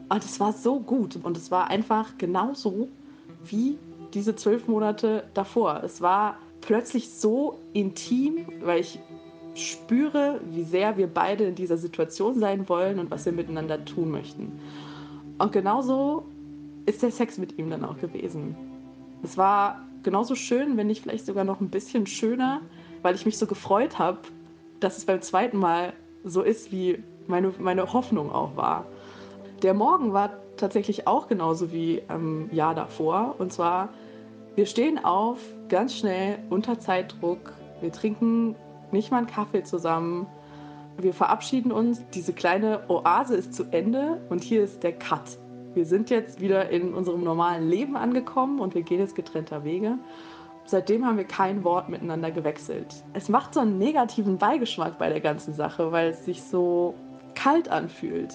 Und 0.09 0.25
es 0.25 0.39
war 0.39 0.53
so 0.53 0.79
gut. 0.79 1.17
Und 1.21 1.37
es 1.37 1.51
war 1.51 1.69
einfach 1.69 2.17
genauso 2.17 2.89
wie 3.45 3.77
diese 4.13 4.37
zwölf 4.37 4.69
Monate 4.69 5.25
davor. 5.35 5.83
Es 5.83 6.01
war 6.01 6.37
plötzlich 6.65 7.11
so 7.11 7.59
intim, 7.73 8.47
weil 8.63 8.81
ich 8.81 8.99
spüre, 9.55 10.41
wie 10.51 10.65
sehr 10.65 10.97
wir 10.97 11.07
beide 11.07 11.45
in 11.45 11.55
dieser 11.55 11.77
Situation 11.77 12.39
sein 12.39 12.69
wollen 12.69 12.99
und 12.99 13.11
was 13.11 13.25
wir 13.25 13.33
miteinander 13.33 13.85
tun 13.85 14.11
möchten. 14.11 14.59
Und 15.39 15.53
genauso 15.53 16.25
ist 16.87 17.03
der 17.03 17.11
Sex 17.11 17.39
mit 17.39 17.59
ihm 17.59 17.71
dann 17.71 17.85
auch 17.85 17.99
gewesen. 17.99 18.57
Es 19.23 19.37
war 19.39 19.85
genauso 20.03 20.35
schön, 20.35 20.77
wenn 20.77 20.87
nicht 20.87 21.03
vielleicht 21.03 21.27
sogar 21.27 21.45
noch 21.45 21.61
ein 21.61 21.71
bisschen 21.71 22.07
schöner, 22.07 22.61
weil 23.03 23.15
ich 23.15 23.27
mich 23.27 23.39
so 23.39 23.47
gefreut 23.47 23.99
habe, 23.99 24.19
dass 24.81 24.99
es 24.99 25.05
beim 25.05 25.23
zweiten 25.23 25.59
Mal 25.59 25.93
so 26.25 26.43
ist, 26.43 26.73
wie 26.73 27.03
meine, 27.27 27.53
meine 27.59 27.93
Hoffnung 27.93 28.31
auch 28.33 28.57
war. 28.57 28.87
Der 29.63 29.75
Morgen 29.75 30.13
war 30.13 30.31
tatsächlich 30.57 31.07
auch 31.07 31.29
genauso 31.29 31.73
wie 31.73 32.03
im 32.09 32.53
Jahr 32.53 32.75
davor. 32.75 33.37
Und 33.39 33.53
zwar, 33.53 33.91
wir 34.57 34.67
stehen 34.67 35.05
auf, 35.05 35.41
ganz 35.69 35.97
schnell, 35.97 36.39
unter 36.51 36.79
Zeitdruck. 36.79 37.53
Wir 37.81 37.91
trinken 37.91 38.55
nicht 38.93 39.11
mal 39.11 39.19
einen 39.19 39.27
Kaffee 39.27 39.65
zusammen. 39.65 40.27
Wir 40.97 41.13
verabschieden 41.13 41.73
uns. 41.73 42.03
Diese 42.15 42.33
kleine 42.33 42.89
Oase 42.89 43.35
ist 43.35 43.53
zu 43.55 43.65
Ende 43.73 44.21
und 44.31 44.45
hier 44.45 44.63
ist 44.63 44.85
der 44.85 44.93
Cut. 44.93 45.39
Wir 45.75 45.85
sind 45.87 46.09
jetzt 46.09 46.41
wieder 46.41 46.71
in 46.71 46.95
unserem 46.95 47.25
normalen 47.25 47.69
Leben 47.69 47.97
angekommen 47.97 48.61
und 48.61 48.77
wir 48.77 48.83
gehen 48.83 49.01
jetzt 49.01 49.17
getrennter 49.17 49.65
Wege. 49.65 49.99
Seitdem 50.67 51.05
haben 51.05 51.17
wir 51.17 51.25
kein 51.25 51.65
Wort 51.65 51.89
miteinander 51.89 52.31
gewechselt. 52.31 53.03
Es 53.13 53.29
macht 53.29 53.55
so 53.55 53.61
einen 53.61 53.79
negativen 53.79 54.39
Beigeschmack 54.39 54.99
bei 54.99 55.09
der 55.09 55.21
ganzen 55.21 55.53
Sache, 55.53 55.91
weil 55.91 56.11
es 56.11 56.25
sich 56.25 56.43
so 56.43 56.95
kalt 57.35 57.69
anfühlt. 57.69 58.35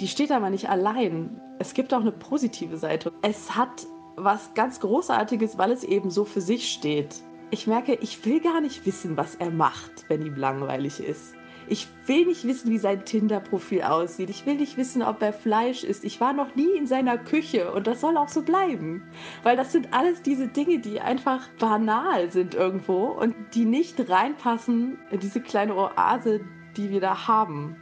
Die 0.00 0.08
steht 0.08 0.32
aber 0.32 0.48
nicht 0.48 0.70
allein. 0.70 1.40
Es 1.58 1.74
gibt 1.74 1.92
auch 1.92 2.00
eine 2.00 2.12
positive 2.12 2.78
Seite. 2.78 3.12
Es 3.20 3.54
hat 3.54 3.86
was 4.24 4.54
ganz 4.54 4.80
Großartiges, 4.80 5.58
weil 5.58 5.72
es 5.72 5.84
eben 5.84 6.10
so 6.10 6.24
für 6.24 6.40
sich 6.40 6.70
steht. 6.70 7.22
Ich 7.50 7.66
merke, 7.66 7.94
ich 7.94 8.24
will 8.26 8.40
gar 8.40 8.60
nicht 8.60 8.84
wissen, 8.84 9.16
was 9.16 9.34
er 9.34 9.50
macht, 9.50 10.04
wenn 10.08 10.24
ihm 10.24 10.36
langweilig 10.36 11.00
ist. 11.00 11.34
Ich 11.70 11.86
will 12.06 12.24
nicht 12.24 12.44
wissen, 12.46 12.70
wie 12.70 12.78
sein 12.78 13.04
Tinder-Profil 13.04 13.82
aussieht. 13.82 14.30
Ich 14.30 14.46
will 14.46 14.56
nicht 14.56 14.78
wissen, 14.78 15.02
ob 15.02 15.20
er 15.20 15.34
Fleisch 15.34 15.84
isst. 15.84 16.02
Ich 16.04 16.18
war 16.20 16.32
noch 16.32 16.54
nie 16.54 16.76
in 16.76 16.86
seiner 16.86 17.18
Küche 17.18 17.72
und 17.72 17.86
das 17.86 18.00
soll 18.00 18.16
auch 18.16 18.28
so 18.28 18.42
bleiben. 18.42 19.02
Weil 19.42 19.56
das 19.56 19.72
sind 19.72 19.92
alles 19.92 20.22
diese 20.22 20.48
Dinge, 20.48 20.78
die 20.78 21.00
einfach 21.00 21.46
banal 21.58 22.30
sind 22.30 22.54
irgendwo 22.54 23.06
und 23.06 23.34
die 23.54 23.66
nicht 23.66 24.08
reinpassen 24.08 24.98
in 25.10 25.20
diese 25.20 25.42
kleine 25.42 25.74
Oase, 25.74 26.40
die 26.76 26.90
wir 26.90 27.00
da 27.00 27.28
haben. 27.28 27.76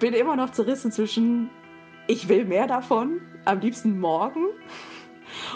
Bin 0.00 0.14
immer 0.14 0.34
noch 0.34 0.50
zerrissen 0.50 0.90
zwischen, 0.90 1.48
ich 2.08 2.28
will 2.28 2.44
mehr 2.44 2.66
davon, 2.66 3.20
am 3.44 3.60
liebsten 3.60 4.00
morgen, 4.00 4.46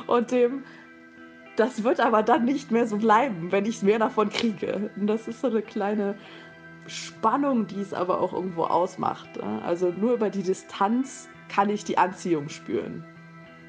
und 0.07 0.31
dem, 0.31 0.65
das 1.57 1.85
wird 1.85 2.01
aber 2.01 2.23
dann 2.23 2.45
nicht 2.45 2.71
mehr 2.71 2.87
so 2.87 2.97
bleiben, 2.97 3.53
wenn 3.53 3.67
ich 3.67 3.83
mehr 3.83 3.99
davon 3.99 4.31
kriege. 4.31 4.91
Und 4.97 5.07
das 5.07 5.29
ist 5.29 5.41
so 5.41 5.49
eine 5.49 5.63
kleine 5.63 6.15
Spannung, 6.87 7.67
die 7.67 7.81
es 7.81 7.93
aber 7.95 8.21
auch 8.21 8.33
irgendwo 8.33 8.65
ausmacht. 8.65 9.41
Also 9.65 9.91
nur 9.91 10.15
über 10.15 10.31
die 10.31 10.43
Distanz 10.43 11.29
kann 11.49 11.69
ich 11.69 11.85
die 11.85 11.99
Anziehung 11.99 12.49
spüren. 12.49 13.05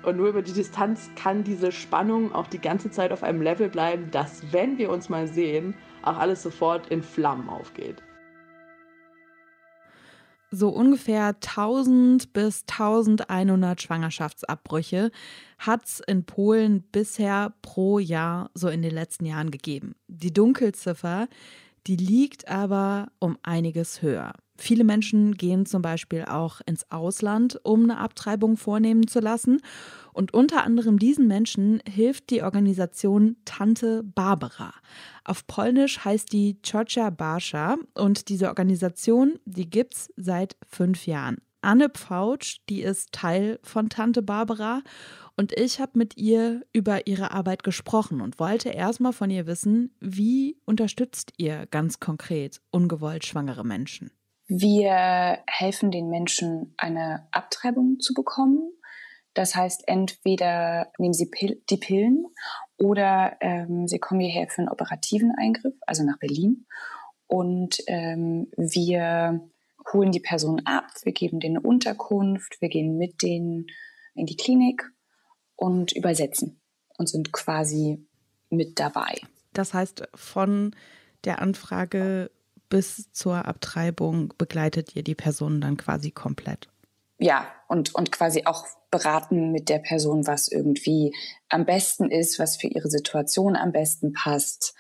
Und 0.04 0.18
nur 0.18 0.30
über 0.30 0.42
die 0.42 0.54
Distanz 0.54 1.10
kann 1.16 1.44
diese 1.44 1.72
Spannung 1.72 2.34
auch 2.34 2.48
die 2.48 2.60
ganze 2.60 2.92
Zeit 2.92 3.12
auf 3.12 3.24
einem 3.24 3.42
Level 3.42 3.70
bleiben, 3.70 4.12
dass, 4.12 4.52
wenn 4.52 4.78
wir 4.78 4.90
uns 4.90 5.10
mal 5.10 5.28
sehen, 5.28 5.76
auch 6.02 6.18
alles 6.18 6.44
sofort 6.44 6.88
in 6.88 7.02
Flammen 7.02 7.48
aufgeht. 7.48 8.04
So 10.56 10.70
ungefähr 10.70 11.30
1000 11.30 12.32
bis 12.32 12.64
1100 12.70 13.82
Schwangerschaftsabbrüche 13.82 15.10
hat 15.58 15.86
es 15.86 16.00
in 16.00 16.26
Polen 16.26 16.84
bisher 16.92 17.54
pro 17.64 17.98
Jahr 17.98 18.52
so 18.54 18.68
in 18.68 18.84
den 18.84 18.94
letzten 18.94 19.26
Jahren 19.26 19.50
gegeben. 19.50 19.96
Die 20.08 20.32
Dunkelziffer 20.32 21.28
die 21.88 21.98
liegt 21.98 22.48
aber 22.48 23.12
um 23.20 23.38
einiges 23.44 24.02
höher. 24.02 24.34
Viele 24.56 24.84
Menschen 24.84 25.36
gehen 25.36 25.66
zum 25.66 25.82
Beispiel 25.82 26.26
auch 26.26 26.62
ins 26.66 26.90
Ausland, 26.92 27.60
um 27.64 27.84
eine 27.84 27.98
Abtreibung 27.98 28.56
vornehmen 28.56 29.08
zu 29.08 29.20
lassen. 29.20 29.62
Und 30.14 30.34
unter 30.34 30.64
anderem 30.64 31.00
diesen 31.00 31.28
Menschen 31.28 31.82
hilft 31.90 32.30
die 32.30 32.44
Organisation 32.44 33.36
Tante 33.46 34.04
Barbara. 34.04 34.74
Auf 35.26 35.48
Polnisch 35.48 36.06
heißt 36.06 36.32
die 36.32 36.58
Ciocia 36.64 37.10
Barscha 37.10 37.78
und 37.96 38.30
diese 38.30 38.48
Organisation, 38.48 39.40
die 39.46 39.70
gibt's 39.70 40.14
seit 40.18 40.56
fünf 40.68 41.08
Jahren. 41.08 41.38
Anne 41.62 41.90
Pfautsch, 41.90 42.60
die 42.70 42.82
ist 42.82 43.14
Teil 43.14 43.58
von 43.64 43.90
Tante 43.90 44.22
Barbara 44.22 44.82
und 45.38 45.58
ich 45.58 45.80
habe 45.80 45.98
mit 45.98 46.18
ihr 46.18 46.62
über 46.74 47.08
ihre 47.08 47.32
Arbeit 47.32 47.64
gesprochen 47.64 48.22
und 48.22 48.38
wollte 48.38 48.70
erstmal 48.70 49.14
von 49.14 49.32
ihr 49.32 49.48
wissen, 49.48 49.96
wie 50.00 50.58
unterstützt 50.66 51.32
ihr 51.38 51.66
ganz 51.68 52.00
konkret 52.00 52.62
ungewollt 52.70 53.26
schwangere 53.26 53.64
Menschen? 53.64 54.12
Wir 54.48 55.40
helfen 55.48 55.92
den 55.92 56.10
Menschen, 56.10 56.74
eine 56.78 57.28
Abtreibung 57.32 58.00
zu 58.00 58.14
bekommen. 58.14 58.72
Das 59.34 59.56
heißt, 59.56 59.88
entweder 59.88 60.92
nehmen 60.98 61.14
sie 61.14 61.28
Pil 61.28 61.62
die 61.70 61.78
Pillen 61.78 62.28
oder 62.78 63.38
ähm, 63.40 63.88
sie 63.88 64.00
kommen 64.00 64.20
hierher 64.20 64.48
für 64.48 64.60
einen 64.60 64.70
operativen 64.70 65.32
Eingriff, 65.40 65.74
also 65.88 66.04
nach 66.04 66.20
Berlin. 66.20 66.66
Und 67.28 67.78
ähm, 67.88 68.52
wir 68.58 69.42
holen 69.92 70.12
die 70.12 70.20
Person 70.20 70.62
ab, 70.66 70.86
wir 71.04 71.14
geben 71.14 71.40
denen 71.40 71.58
eine 71.58 71.68
Unterkunft, 71.68 72.62
wir 72.62 72.70
gehen 72.70 72.98
mit 72.98 73.22
denen 73.22 73.68
in 74.14 74.26
die 74.26 74.38
Klinik 74.38 74.84
und 75.56 75.94
übersetzen 75.94 76.62
und 76.98 77.10
sind 77.10 77.32
quasi 77.32 78.06
mit 78.50 78.80
dabei. 78.80 79.20
Das 79.54 79.74
heißt, 79.74 80.04
von 80.14 80.76
der 81.24 81.42
Anfrage 81.42 82.30
bis 82.74 83.12
zur 83.12 83.46
Abtreibung 83.46 84.34
begleitet 84.40 84.96
ihr 84.96 85.04
die 85.04 85.14
Person 85.14 85.62
dann 85.62 85.78
quasi 85.78 86.10
komplett. 86.10 86.70
Ja, 87.20 87.46
und, 87.68 87.94
und 87.94 88.12
quasi 88.12 88.46
auch 88.46 88.66
beraten 88.90 89.52
mit 89.52 89.70
der 89.70 89.78
Person, 89.78 90.26
was 90.26 90.48
irgendwie 90.48 91.14
am 91.50 91.66
besten 91.66 92.10
ist, 92.10 92.40
was 92.40 92.58
für 92.58 92.66
ihre 92.66 92.90
Situation 92.90 93.56
am 93.56 93.72
besten 93.74 94.14
passt. 94.14 94.74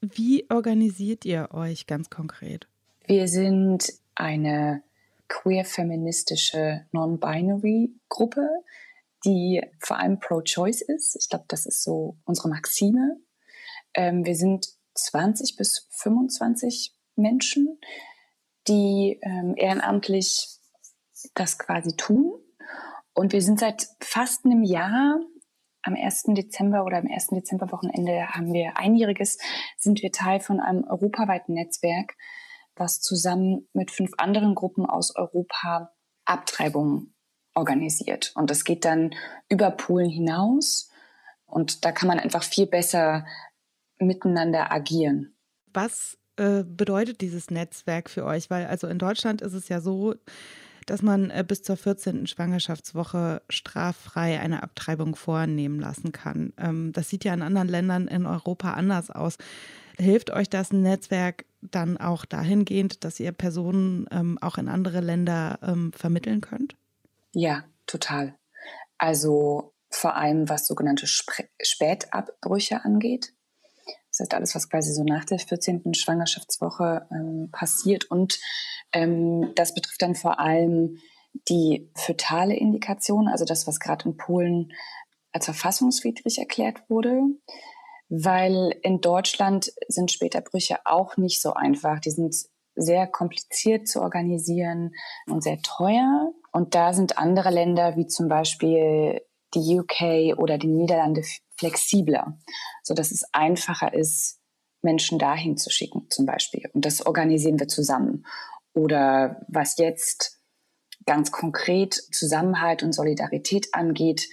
Wie 0.00 0.46
organisiert 0.48 1.26
ihr 1.26 1.50
euch 1.52 1.86
ganz 1.86 2.08
konkret? 2.08 2.66
Wir 3.06 3.28
sind 3.28 3.92
eine 4.14 4.82
queer-feministische 5.28 6.86
Non-Binary-Gruppe, 6.92 8.48
die 9.26 9.60
vor 9.80 9.98
allem 9.98 10.18
pro-choice 10.18 10.80
ist. 10.80 11.14
Ich 11.20 11.28
glaube, 11.28 11.44
das 11.48 11.66
ist 11.66 11.82
so 11.82 12.16
unsere 12.24 12.48
Maxime. 12.48 13.18
Ähm, 13.92 14.24
wir 14.24 14.34
sind 14.34 14.68
20 14.94 15.56
bis 15.56 15.86
25 15.90 16.94
Menschen, 17.18 17.78
die 18.66 19.18
ähm, 19.22 19.54
ehrenamtlich 19.56 20.46
das 21.34 21.58
quasi 21.58 21.96
tun. 21.96 22.32
Und 23.12 23.32
wir 23.32 23.42
sind 23.42 23.58
seit 23.58 23.88
fast 24.00 24.44
einem 24.44 24.62
Jahr, 24.62 25.18
am 25.82 25.94
1. 25.94 26.24
Dezember 26.28 26.84
oder 26.84 26.98
am 26.98 27.06
1. 27.06 27.28
Dezemberwochenende 27.28 28.28
haben 28.28 28.52
wir 28.52 28.76
einjähriges, 28.76 29.38
sind 29.76 30.02
wir 30.02 30.12
Teil 30.12 30.40
von 30.40 30.60
einem 30.60 30.84
europaweiten 30.84 31.54
Netzwerk, 31.54 32.14
was 32.76 33.00
zusammen 33.00 33.68
mit 33.72 33.90
fünf 33.90 34.12
anderen 34.18 34.54
Gruppen 34.54 34.86
aus 34.86 35.14
Europa 35.16 35.92
Abtreibungen 36.24 37.14
organisiert. 37.54 38.32
Und 38.34 38.50
das 38.50 38.64
geht 38.64 38.84
dann 38.84 39.14
über 39.48 39.70
Polen 39.70 40.10
hinaus. 40.10 40.90
Und 41.46 41.84
da 41.84 41.92
kann 41.92 42.08
man 42.08 42.20
einfach 42.20 42.42
viel 42.42 42.66
besser 42.66 43.26
miteinander 43.98 44.70
agieren. 44.70 45.36
Was 45.72 46.18
äh, 46.38 46.64
bedeutet 46.64 47.20
dieses 47.20 47.50
Netzwerk 47.50 48.08
für 48.10 48.24
euch? 48.24 48.50
Weil 48.50 48.66
also 48.66 48.86
in 48.86 48.98
Deutschland 48.98 49.42
ist 49.42 49.54
es 49.54 49.68
ja 49.68 49.80
so, 49.80 50.14
dass 50.86 51.02
man 51.02 51.30
äh, 51.30 51.44
bis 51.46 51.62
zur 51.62 51.76
14. 51.76 52.26
Schwangerschaftswoche 52.26 53.42
straffrei 53.48 54.40
eine 54.40 54.62
Abtreibung 54.62 55.16
vornehmen 55.16 55.80
lassen 55.80 56.12
kann. 56.12 56.52
Ähm, 56.56 56.92
das 56.92 57.10
sieht 57.10 57.24
ja 57.24 57.34
in 57.34 57.42
anderen 57.42 57.68
Ländern 57.68 58.08
in 58.08 58.24
Europa 58.24 58.72
anders 58.72 59.10
aus. 59.10 59.36
Hilft 59.98 60.30
euch 60.30 60.48
das 60.48 60.72
Netzwerk 60.72 61.44
dann 61.60 61.96
auch 61.96 62.24
dahingehend, 62.24 63.04
dass 63.04 63.20
ihr 63.20 63.32
Personen 63.32 64.06
ähm, 64.10 64.38
auch 64.40 64.56
in 64.58 64.68
andere 64.68 65.00
Länder 65.00 65.58
ähm, 65.62 65.92
vermitteln 65.92 66.40
könnt? 66.40 66.76
Ja, 67.32 67.64
total. 67.86 68.34
Also 68.96 69.74
vor 69.90 70.16
allem 70.16 70.48
was 70.48 70.66
sogenannte 70.66 71.06
Spätabbrüche 71.06 72.84
angeht. 72.84 73.32
Das 74.18 74.24
heißt, 74.24 74.34
alles, 74.34 74.54
was 74.54 74.68
quasi 74.68 74.92
so 74.92 75.04
nach 75.04 75.24
der 75.24 75.38
14. 75.38 75.94
Schwangerschaftswoche 75.94 77.06
ähm, 77.12 77.50
passiert. 77.52 78.10
Und 78.10 78.38
ähm, 78.92 79.52
das 79.54 79.74
betrifft 79.74 80.02
dann 80.02 80.14
vor 80.14 80.40
allem 80.40 80.98
die 81.48 81.90
fötale 81.94 82.56
Indikation, 82.56 83.28
also 83.28 83.44
das, 83.44 83.66
was 83.66 83.80
gerade 83.80 84.08
in 84.08 84.16
Polen 84.16 84.72
als 85.32 85.44
verfassungswidrig 85.44 86.38
erklärt 86.38 86.88
wurde. 86.88 87.22
weil 88.08 88.74
in 88.82 89.00
Deutschland 89.00 89.72
sind 89.88 90.10
Späterbrüche 90.10 90.78
auch 90.84 91.16
nicht 91.16 91.42
so 91.42 91.52
einfach. 91.52 92.00
Die 92.00 92.10
sind 92.10 92.34
sehr 92.74 93.06
kompliziert 93.06 93.86
zu 93.88 94.00
organisieren 94.00 94.92
und 95.26 95.42
sehr 95.42 95.60
teuer. 95.62 96.32
Und 96.52 96.74
da 96.74 96.92
sind 96.94 97.18
andere 97.18 97.50
Länder 97.50 97.96
wie 97.96 98.06
zum 98.06 98.28
Beispiel 98.28 99.20
die 99.54 99.78
UK 99.78 100.38
oder 100.38 100.58
die 100.58 100.68
Niederlande 100.68 101.22
flexibler, 101.58 102.38
so 102.82 102.94
dass 102.94 103.10
es 103.10 103.24
einfacher 103.32 103.92
ist, 103.92 104.40
Menschen 104.82 105.18
dahin 105.18 105.56
zu 105.56 105.70
schicken 105.70 106.06
zum 106.08 106.26
Beispiel. 106.26 106.70
Und 106.72 106.84
das 106.84 107.04
organisieren 107.04 107.58
wir 107.58 107.68
zusammen. 107.68 108.24
Oder 108.74 109.44
was 109.48 109.76
jetzt 109.78 110.40
ganz 111.04 111.32
konkret 111.32 111.94
Zusammenhalt 112.12 112.82
und 112.82 112.92
Solidarität 112.92 113.68
angeht, 113.72 114.28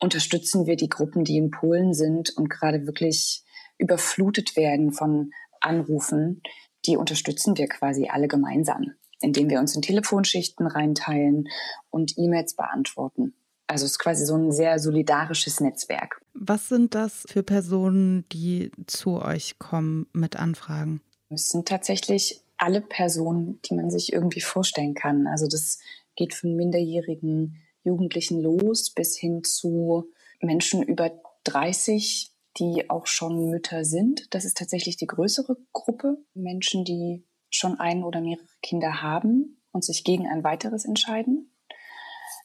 unterstützen 0.00 0.66
wir 0.66 0.76
die 0.76 0.88
Gruppen, 0.88 1.24
die 1.24 1.36
in 1.36 1.50
Polen 1.50 1.94
sind 1.94 2.30
und 2.30 2.48
gerade 2.48 2.86
wirklich 2.86 3.44
überflutet 3.78 4.56
werden 4.56 4.92
von 4.92 5.30
Anrufen. 5.60 6.42
Die 6.86 6.96
unterstützen 6.96 7.56
wir 7.58 7.68
quasi 7.68 8.08
alle 8.08 8.28
gemeinsam, 8.28 8.94
indem 9.20 9.50
wir 9.50 9.60
uns 9.60 9.76
in 9.76 9.82
Telefonschichten 9.82 10.66
reinteilen 10.66 11.48
und 11.90 12.16
E-Mails 12.16 12.56
beantworten. 12.56 13.34
Also 13.66 13.84
es 13.84 13.92
ist 13.92 13.98
quasi 13.98 14.24
so 14.24 14.36
ein 14.36 14.52
sehr 14.52 14.78
solidarisches 14.78 15.60
Netzwerk. 15.60 16.21
Was 16.34 16.68
sind 16.68 16.94
das 16.94 17.24
für 17.28 17.42
Personen, 17.42 18.26
die 18.30 18.72
zu 18.86 19.20
euch 19.20 19.58
kommen 19.58 20.06
mit 20.12 20.36
Anfragen? 20.36 21.02
Es 21.28 21.48
sind 21.48 21.68
tatsächlich 21.68 22.42
alle 22.56 22.80
Personen, 22.80 23.60
die 23.64 23.74
man 23.74 23.90
sich 23.90 24.12
irgendwie 24.12 24.40
vorstellen 24.40 24.94
kann. 24.94 25.26
Also 25.26 25.46
das 25.46 25.78
geht 26.16 26.34
von 26.34 26.54
minderjährigen 26.54 27.56
Jugendlichen 27.84 28.40
los 28.40 28.90
bis 28.90 29.16
hin 29.16 29.42
zu 29.42 30.10
Menschen 30.40 30.82
über 30.82 31.10
30, 31.44 32.32
die 32.58 32.88
auch 32.90 33.06
schon 33.06 33.50
Mütter 33.50 33.84
sind. 33.84 34.32
Das 34.34 34.44
ist 34.44 34.56
tatsächlich 34.56 34.96
die 34.96 35.06
größere 35.06 35.56
Gruppe. 35.72 36.18
Menschen, 36.34 36.84
die 36.84 37.24
schon 37.50 37.80
ein 37.80 38.04
oder 38.04 38.20
mehrere 38.20 38.46
Kinder 38.62 39.02
haben 39.02 39.60
und 39.72 39.84
sich 39.84 40.04
gegen 40.04 40.26
ein 40.26 40.44
weiteres 40.44 40.84
entscheiden. 40.84 41.52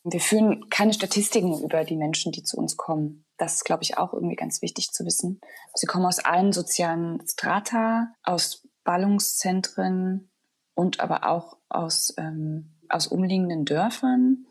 Wir 0.04 0.20
führen 0.20 0.70
keine 0.70 0.94
Statistiken 0.94 1.62
über 1.62 1.84
die 1.84 1.98
Menschen, 1.98 2.32
die 2.32 2.44
zu 2.44 2.58
uns 2.58 2.78
kommen. 2.78 3.26
Das 3.38 3.56
ist, 3.56 3.66
glaube 3.66 3.84
ich, 3.84 3.98
auch 3.98 4.14
irgendwie 4.14 4.36
ganz 4.36 4.62
wichtig 4.62 4.92
zu 4.92 5.06
wissen. 5.06 5.40
Sie 5.76 5.86
kommen 5.86 6.06
aus 6.06 6.20
allen 6.20 6.52
sozialen 6.54 7.22
Strata, 7.28 8.14
aus 8.24 8.68
Ballungszentren 8.84 10.30
und 10.74 11.00
aber 11.00 11.28
auch 11.28 11.58
aus, 11.70 12.14
ähm, 12.18 12.76
aus 12.90 13.08
umliegenden 13.08 13.66
Dörfern. 13.66 14.46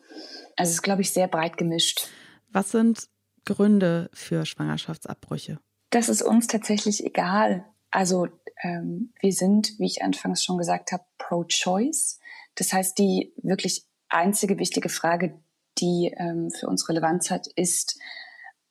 Also 0.57 0.71
es 0.71 0.77
ist, 0.77 0.83
glaube 0.83 1.03
ich, 1.03 1.11
sehr 1.11 1.29
breit 1.29 1.57
gemischt. 1.57 2.09
Was 2.51 2.71
sind 2.71 3.09
Gründe 3.45 4.11
für 4.13 4.45
Schwangerschaftsabbrüche? 4.45 5.59
Das 5.91 6.09
ist 6.09 6.23
uns 6.23 6.47
tatsächlich 6.47 7.05
egal. 7.05 7.65
Also 7.91 8.29
ähm, 8.63 9.13
wir 9.21 9.33
sind, 9.33 9.79
wie 9.79 9.87
ich 9.87 10.03
anfangs 10.03 10.45
schon 10.45 10.59
gesagt 10.59 10.93
habe, 10.93 11.05
pro-choice. 11.19 12.19
Das 12.57 12.73
heißt, 12.73 12.99
die 12.99 13.33
wirklich 13.43 13.87
einzige 14.09 14.59
wichtige 14.59 14.89
Frage, 14.89 15.39
die 15.79 16.13
ähm, 16.17 16.51
für 16.51 16.67
uns 16.67 16.89
Relevanz 16.89 17.31
hat, 17.31 17.47
ist, 17.47 17.99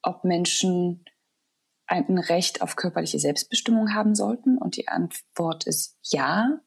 ob 0.06 0.24
Menschen 0.24 1.04
ein 1.88 2.18
Recht 2.18 2.62
auf 2.62 2.76
körperliche 2.76 3.20
Selbstbestimmung 3.20 3.94
haben 3.94 4.16
sollten. 4.16 4.58
Und 4.58 4.78
die 4.78 4.88
Antwort 4.88 5.68
ist 5.68 5.98
ja. 6.04 6.60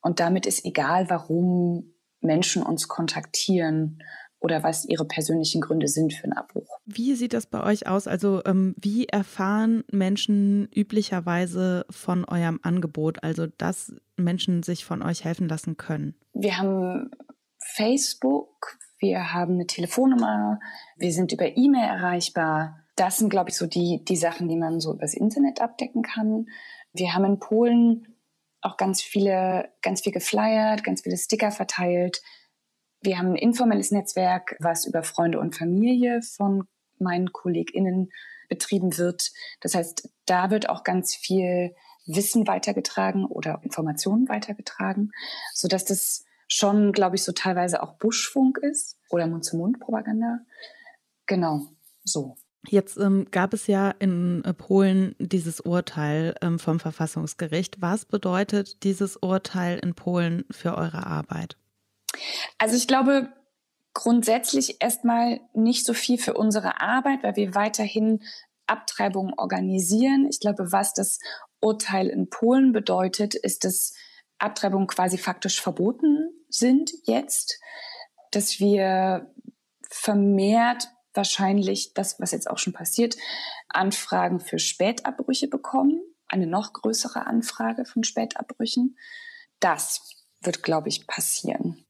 Und 0.00 0.20
damit 0.20 0.46
ist 0.46 0.64
egal, 0.64 1.08
warum 1.10 1.94
Menschen 2.20 2.62
uns 2.62 2.88
kontaktieren 2.88 4.02
oder 4.40 4.62
was 4.62 4.86
ihre 4.86 5.04
persönlichen 5.04 5.60
Gründe 5.60 5.86
sind 5.86 6.14
für 6.14 6.24
einen 6.24 6.32
Abbruch. 6.32 6.78
Wie 6.86 7.14
sieht 7.14 7.34
das 7.34 7.46
bei 7.46 7.62
euch 7.62 7.86
aus? 7.86 8.06
Also 8.06 8.42
ähm, 8.46 8.74
wie 8.78 9.06
erfahren 9.06 9.84
Menschen 9.92 10.68
üblicherweise 10.74 11.84
von 11.90 12.24
eurem 12.24 12.58
Angebot, 12.62 13.22
also 13.22 13.46
dass 13.46 13.94
Menschen 14.16 14.62
sich 14.62 14.84
von 14.84 15.02
euch 15.02 15.24
helfen 15.24 15.46
lassen 15.46 15.76
können? 15.76 16.14
Wir 16.32 16.56
haben 16.56 17.10
Facebook, 17.58 18.78
wir 19.00 19.32
haben 19.32 19.54
eine 19.54 19.66
Telefonnummer, 19.66 20.60
wir 20.96 21.12
sind 21.12 21.32
über 21.32 21.56
E-Mail 21.56 21.88
erreichbar. 21.88 22.84
Das 22.96 23.18
sind, 23.18 23.30
glaube 23.30 23.50
ich, 23.50 23.56
so 23.56 23.66
die, 23.66 24.04
die 24.04 24.16
Sachen, 24.16 24.48
die 24.48 24.56
man 24.56 24.78
so 24.78 24.92
übers 24.92 25.14
Internet 25.14 25.60
abdecken 25.60 26.02
kann. 26.02 26.46
Wir 26.92 27.14
haben 27.14 27.24
in 27.24 27.38
Polen 27.38 28.14
auch 28.60 28.76
ganz 28.76 29.00
viele, 29.00 29.70
ganz 29.80 30.02
viel 30.02 30.12
geflyert, 30.12 30.84
ganz 30.84 31.02
viele 31.02 31.16
Sticker 31.16 31.50
verteilt. 31.50 32.20
Wir 33.00 33.18
haben 33.18 33.28
ein 33.28 33.36
informelles 33.36 33.90
Netzwerk, 33.90 34.56
was 34.60 34.84
über 34.84 35.02
Freunde 35.02 35.40
und 35.40 35.56
Familie 35.56 36.20
von 36.20 36.64
meinen 36.98 37.32
KollegInnen 37.32 38.10
betrieben 38.50 38.98
wird. 38.98 39.30
Das 39.60 39.74
heißt, 39.74 40.10
da 40.26 40.50
wird 40.50 40.68
auch 40.68 40.84
ganz 40.84 41.14
viel 41.14 41.74
Wissen 42.04 42.46
weitergetragen 42.46 43.24
oder 43.24 43.60
Informationen 43.62 44.28
weitergetragen, 44.28 45.12
so 45.54 45.68
dass 45.68 45.86
das 45.86 46.24
schon, 46.50 46.92
glaube 46.92 47.16
ich, 47.16 47.24
so 47.24 47.32
teilweise 47.32 47.82
auch 47.82 47.94
Buschfunk 47.94 48.58
ist 48.58 48.98
oder 49.08 49.26
Mund-zu-Mund-Propaganda. 49.26 50.40
Genau, 51.26 51.68
so. 52.04 52.36
Jetzt 52.66 52.98
ähm, 52.98 53.26
gab 53.30 53.54
es 53.54 53.68
ja 53.68 53.90
in 53.90 54.44
äh, 54.44 54.52
Polen 54.52 55.14
dieses 55.18 55.60
Urteil 55.60 56.34
ähm, 56.42 56.58
vom 56.58 56.78
Verfassungsgericht. 56.78 57.80
Was 57.80 58.04
bedeutet 58.04 58.82
dieses 58.82 59.16
Urteil 59.16 59.78
in 59.78 59.94
Polen 59.94 60.44
für 60.50 60.76
eure 60.76 61.06
Arbeit? 61.06 61.56
Also 62.58 62.76
ich 62.76 62.86
glaube 62.86 63.32
grundsätzlich 63.94 64.82
erstmal 64.82 65.40
nicht 65.54 65.86
so 65.86 65.94
viel 65.94 66.18
für 66.18 66.34
unsere 66.34 66.82
Arbeit, 66.82 67.22
weil 67.22 67.36
wir 67.36 67.54
weiterhin 67.54 68.22
Abtreibungen 68.66 69.32
organisieren. 69.38 70.26
Ich 70.28 70.38
glaube, 70.38 70.70
was 70.70 70.92
das 70.92 71.18
Urteil 71.60 72.08
in 72.08 72.28
Polen 72.28 72.72
bedeutet, 72.72 73.34
ist, 73.34 73.64
dass 73.64 73.94
Abtreibungen 74.38 74.86
quasi 74.86 75.16
faktisch 75.16 75.62
verboten 75.62 76.30
sind 76.50 76.92
jetzt, 77.04 77.60
dass 78.30 78.60
wir 78.60 79.32
vermehrt 79.88 80.88
wahrscheinlich 81.14 81.94
das, 81.94 82.20
was 82.20 82.30
jetzt 82.30 82.48
auch 82.48 82.58
schon 82.58 82.72
passiert, 82.72 83.16
Anfragen 83.68 84.40
für 84.40 84.58
Spätabbrüche 84.58 85.48
bekommen, 85.48 86.00
eine 86.28 86.46
noch 86.46 86.72
größere 86.72 87.26
Anfrage 87.26 87.84
von 87.84 88.04
Spätabbrüchen. 88.04 88.96
Das 89.58 90.14
wird, 90.40 90.62
glaube 90.62 90.88
ich, 90.88 91.06
passieren. 91.06 91.84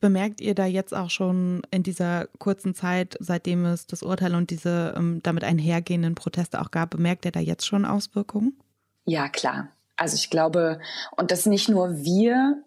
Bemerkt 0.00 0.40
ihr 0.40 0.54
da 0.54 0.64
jetzt 0.64 0.94
auch 0.94 1.10
schon 1.10 1.62
in 1.70 1.82
dieser 1.82 2.26
kurzen 2.38 2.74
Zeit, 2.74 3.18
seitdem 3.20 3.66
es 3.66 3.86
das 3.86 4.02
Urteil 4.02 4.34
und 4.34 4.50
diese 4.50 4.94
ähm, 4.96 5.20
damit 5.22 5.44
einhergehenden 5.44 6.14
Proteste 6.14 6.60
auch 6.62 6.70
gab, 6.70 6.90
bemerkt 6.90 7.26
ihr 7.26 7.32
da 7.32 7.40
jetzt 7.40 7.66
schon 7.66 7.84
Auswirkungen? 7.84 8.58
Ja, 9.04 9.28
klar. 9.28 9.68
Also 9.96 10.14
ich 10.14 10.30
glaube, 10.30 10.80
und 11.16 11.30
das 11.30 11.44
nicht 11.44 11.68
nur 11.68 11.96
wir 12.02 12.64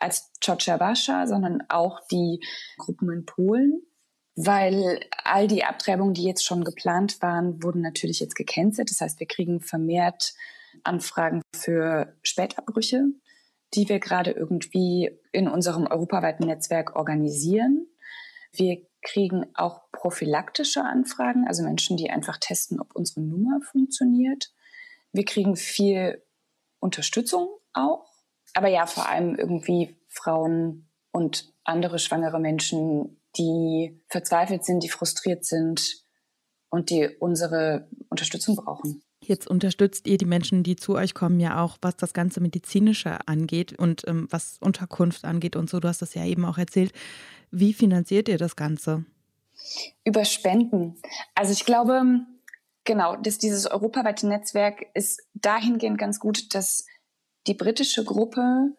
als 0.00 0.32
Czocza 0.40 0.94
sondern 1.26 1.62
auch 1.68 2.00
die 2.10 2.40
Gruppen 2.76 3.10
in 3.10 3.26
Polen, 3.26 3.82
weil 4.36 5.00
all 5.24 5.48
die 5.48 5.64
Abtreibungen, 5.64 6.14
die 6.14 6.24
jetzt 6.24 6.44
schon 6.44 6.64
geplant 6.64 7.20
waren, 7.22 7.62
wurden 7.62 7.80
natürlich 7.80 8.20
jetzt 8.20 8.36
gecancelt. 8.36 8.90
Das 8.90 9.00
heißt, 9.00 9.18
wir 9.20 9.26
kriegen 9.26 9.60
vermehrt 9.60 10.34
Anfragen 10.84 11.42
für 11.54 12.14
Spätabbrüche, 12.22 13.06
die 13.74 13.88
wir 13.88 13.98
gerade 13.98 14.30
irgendwie 14.30 15.18
in 15.32 15.48
unserem 15.48 15.86
europaweiten 15.86 16.46
Netzwerk 16.46 16.96
organisieren. 16.96 17.86
Wir 18.52 18.86
kriegen 19.02 19.46
auch 19.54 19.90
prophylaktische 19.92 20.82
Anfragen, 20.82 21.46
also 21.46 21.62
Menschen, 21.62 21.96
die 21.96 22.10
einfach 22.10 22.38
testen, 22.38 22.80
ob 22.80 22.94
unsere 22.94 23.20
Nummer 23.20 23.60
funktioniert. 23.60 24.52
Wir 25.12 25.24
kriegen 25.24 25.56
viel 25.56 26.22
Unterstützung 26.80 27.48
auch, 27.72 28.17
aber 28.54 28.68
ja, 28.68 28.86
vor 28.86 29.08
allem 29.08 29.34
irgendwie 29.36 29.96
Frauen 30.08 30.88
und 31.12 31.52
andere 31.64 31.98
schwangere 31.98 32.40
Menschen, 32.40 33.20
die 33.36 34.00
verzweifelt 34.08 34.64
sind, 34.64 34.82
die 34.82 34.88
frustriert 34.88 35.44
sind 35.44 36.04
und 36.70 36.90
die 36.90 37.08
unsere 37.18 37.88
Unterstützung 38.08 38.56
brauchen. 38.56 39.02
Jetzt 39.20 39.48
unterstützt 39.48 40.06
ihr 40.06 40.16
die 40.16 40.24
Menschen, 40.24 40.62
die 40.62 40.76
zu 40.76 40.94
euch 40.94 41.12
kommen, 41.12 41.40
ja 41.40 41.62
auch, 41.62 41.76
was 41.82 41.96
das 41.96 42.12
ganze 42.12 42.40
Medizinische 42.40 43.18
angeht 43.26 43.78
und 43.78 44.06
ähm, 44.06 44.28
was 44.30 44.58
Unterkunft 44.60 45.24
angeht 45.24 45.56
und 45.56 45.68
so. 45.68 45.80
Du 45.80 45.88
hast 45.88 46.02
das 46.02 46.14
ja 46.14 46.24
eben 46.24 46.44
auch 46.44 46.56
erzählt. 46.56 46.92
Wie 47.50 47.72
finanziert 47.72 48.28
ihr 48.28 48.38
das 48.38 48.56
Ganze? 48.56 49.04
Über 50.04 50.24
Spenden. 50.24 51.00
Also 51.34 51.52
ich 51.52 51.64
glaube, 51.64 52.20
genau, 52.84 53.16
dass 53.16 53.38
dieses 53.38 53.66
europaweite 53.66 54.28
Netzwerk 54.28 54.86
ist 54.94 55.20
dahingehend 55.34 55.98
ganz 55.98 56.20
gut, 56.20 56.54
dass 56.54 56.86
die 57.48 57.54
britische 57.54 58.04
Gruppe 58.04 58.76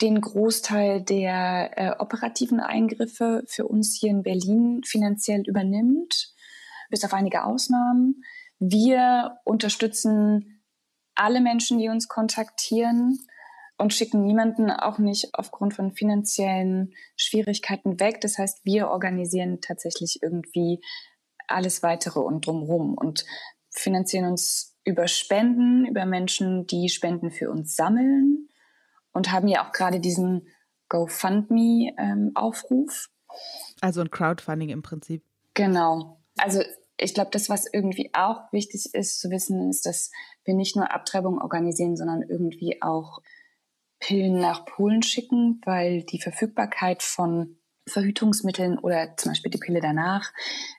den 0.00 0.20
Großteil 0.20 1.02
der 1.02 1.70
äh, 1.76 1.90
operativen 1.98 2.60
Eingriffe 2.60 3.44
für 3.46 3.66
uns 3.66 3.96
hier 3.98 4.10
in 4.10 4.22
Berlin 4.22 4.82
finanziell 4.84 5.42
übernimmt, 5.46 6.34
bis 6.90 7.04
auf 7.04 7.12
einige 7.12 7.44
Ausnahmen. 7.44 8.22
Wir 8.58 9.38
unterstützen 9.44 10.62
alle 11.14 11.40
Menschen, 11.40 11.78
die 11.78 11.88
uns 11.88 12.08
kontaktieren 12.08 13.18
und 13.78 13.94
schicken 13.94 14.22
niemanden 14.22 14.70
auch 14.70 14.98
nicht 14.98 15.30
aufgrund 15.34 15.74
von 15.74 15.92
finanziellen 15.92 16.92
Schwierigkeiten 17.16 18.00
weg. 18.00 18.20
Das 18.20 18.38
heißt, 18.38 18.64
wir 18.64 18.88
organisieren 18.88 19.60
tatsächlich 19.60 20.18
irgendwie 20.22 20.80
alles 21.46 21.82
weitere 21.82 22.20
und 22.20 22.46
drumherum. 22.46 22.94
Und 22.94 23.24
finanzieren 23.70 24.26
uns 24.26 24.73
über 24.84 25.08
Spenden, 25.08 25.86
über 25.86 26.06
Menschen, 26.06 26.66
die 26.66 26.88
Spenden 26.88 27.30
für 27.30 27.50
uns 27.50 27.76
sammeln 27.76 28.48
und 29.12 29.30
haben 29.32 29.48
ja 29.48 29.66
auch 29.66 29.72
gerade 29.72 30.00
diesen 30.00 30.46
GoFundMe-Aufruf. 30.88 33.08
Ähm, 33.08 33.14
also 33.80 34.00
ein 34.00 34.10
Crowdfunding 34.10 34.68
im 34.68 34.82
Prinzip. 34.82 35.24
Genau. 35.54 36.20
Also 36.36 36.62
ich 36.96 37.14
glaube, 37.14 37.30
das, 37.32 37.48
was 37.48 37.66
irgendwie 37.72 38.10
auch 38.12 38.52
wichtig 38.52 38.90
ist 38.92 39.20
zu 39.20 39.30
wissen, 39.30 39.70
ist, 39.70 39.86
dass 39.86 40.10
wir 40.44 40.54
nicht 40.54 40.76
nur 40.76 40.92
Abtreibung 40.92 41.40
organisieren, 41.40 41.96
sondern 41.96 42.22
irgendwie 42.22 42.82
auch 42.82 43.20
Pillen 43.98 44.38
nach 44.38 44.66
Polen 44.66 45.02
schicken, 45.02 45.60
weil 45.64 46.02
die 46.02 46.20
Verfügbarkeit 46.20 47.02
von 47.02 47.56
Verhütungsmitteln 47.86 48.78
oder 48.78 49.16
zum 49.16 49.32
Beispiel 49.32 49.50
die 49.50 49.58
Pille 49.58 49.80
danach 49.80 50.32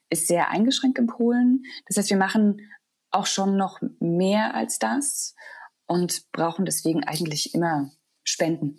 ist 0.09 0.27
sehr 0.27 0.49
eingeschränkt 0.49 0.97
in 0.97 1.07
Polen. 1.07 1.63
Das 1.87 1.97
heißt, 1.97 2.09
wir 2.09 2.17
machen 2.17 2.61
auch 3.15 3.25
schon 3.25 3.57
noch 3.57 3.79
mehr 3.99 4.53
als 4.55 4.79
das 4.79 5.35
und 5.87 6.31
brauchen 6.31 6.65
deswegen 6.65 7.03
eigentlich 7.03 7.53
immer 7.53 7.91
Spenden, 8.23 8.77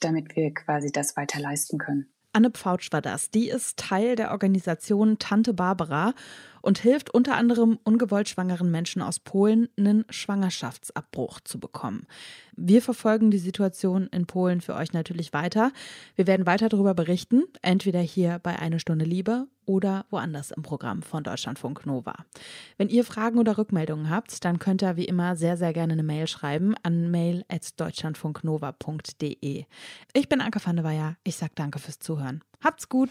damit 0.00 0.36
wir 0.36 0.52
quasi 0.52 0.92
das 0.92 1.16
weiter 1.16 1.40
leisten 1.40 1.78
können. 1.78 2.12
Anne 2.32 2.50
Pfautsch 2.50 2.92
war 2.92 3.00
das. 3.00 3.30
Die 3.30 3.48
ist 3.48 3.78
Teil 3.78 4.14
der 4.14 4.30
Organisation 4.30 5.18
Tante 5.18 5.54
Barbara 5.54 6.14
und 6.62 6.78
hilft 6.78 7.10
unter 7.10 7.36
anderem 7.36 7.78
ungewollt 7.84 8.28
schwangeren 8.28 8.70
Menschen 8.70 9.02
aus 9.02 9.18
Polen, 9.18 9.68
einen 9.76 10.04
Schwangerschaftsabbruch 10.10 11.40
zu 11.40 11.58
bekommen. 11.60 12.06
Wir 12.56 12.80
verfolgen 12.82 13.30
die 13.30 13.38
Situation 13.38 14.08
in 14.08 14.26
Polen 14.26 14.60
für 14.60 14.74
euch 14.74 14.92
natürlich 14.92 15.32
weiter. 15.32 15.70
Wir 16.16 16.26
werden 16.26 16.46
weiter 16.46 16.68
darüber 16.68 16.94
berichten, 16.94 17.44
entweder 17.62 18.00
hier 18.00 18.40
bei 18.42 18.58
Eine 18.58 18.80
Stunde 18.80 19.04
Liebe 19.04 19.46
oder 19.64 20.06
woanders 20.10 20.50
im 20.50 20.62
Programm 20.62 21.02
von 21.02 21.22
Deutschlandfunk 21.22 21.86
Nova. 21.86 22.14
Wenn 22.76 22.88
ihr 22.88 23.04
Fragen 23.04 23.38
oder 23.38 23.58
Rückmeldungen 23.58 24.10
habt, 24.10 24.44
dann 24.44 24.58
könnt 24.58 24.82
ihr 24.82 24.96
wie 24.96 25.04
immer 25.04 25.36
sehr, 25.36 25.56
sehr 25.56 25.72
gerne 25.72 25.92
eine 25.92 26.02
Mail 26.02 26.26
schreiben 26.26 26.74
an 26.82 27.08
mail.deutschlandfunknova.de. 27.10 29.64
Ich 30.14 30.28
bin 30.28 30.40
Anke 30.40 30.58
van 30.64 30.76
der 30.76 30.84
Weyer. 30.84 31.16
Ich 31.22 31.36
sage 31.36 31.52
danke 31.54 31.78
fürs 31.78 32.00
Zuhören. 32.00 32.42
Habt's 32.60 32.88
gut! 32.88 33.10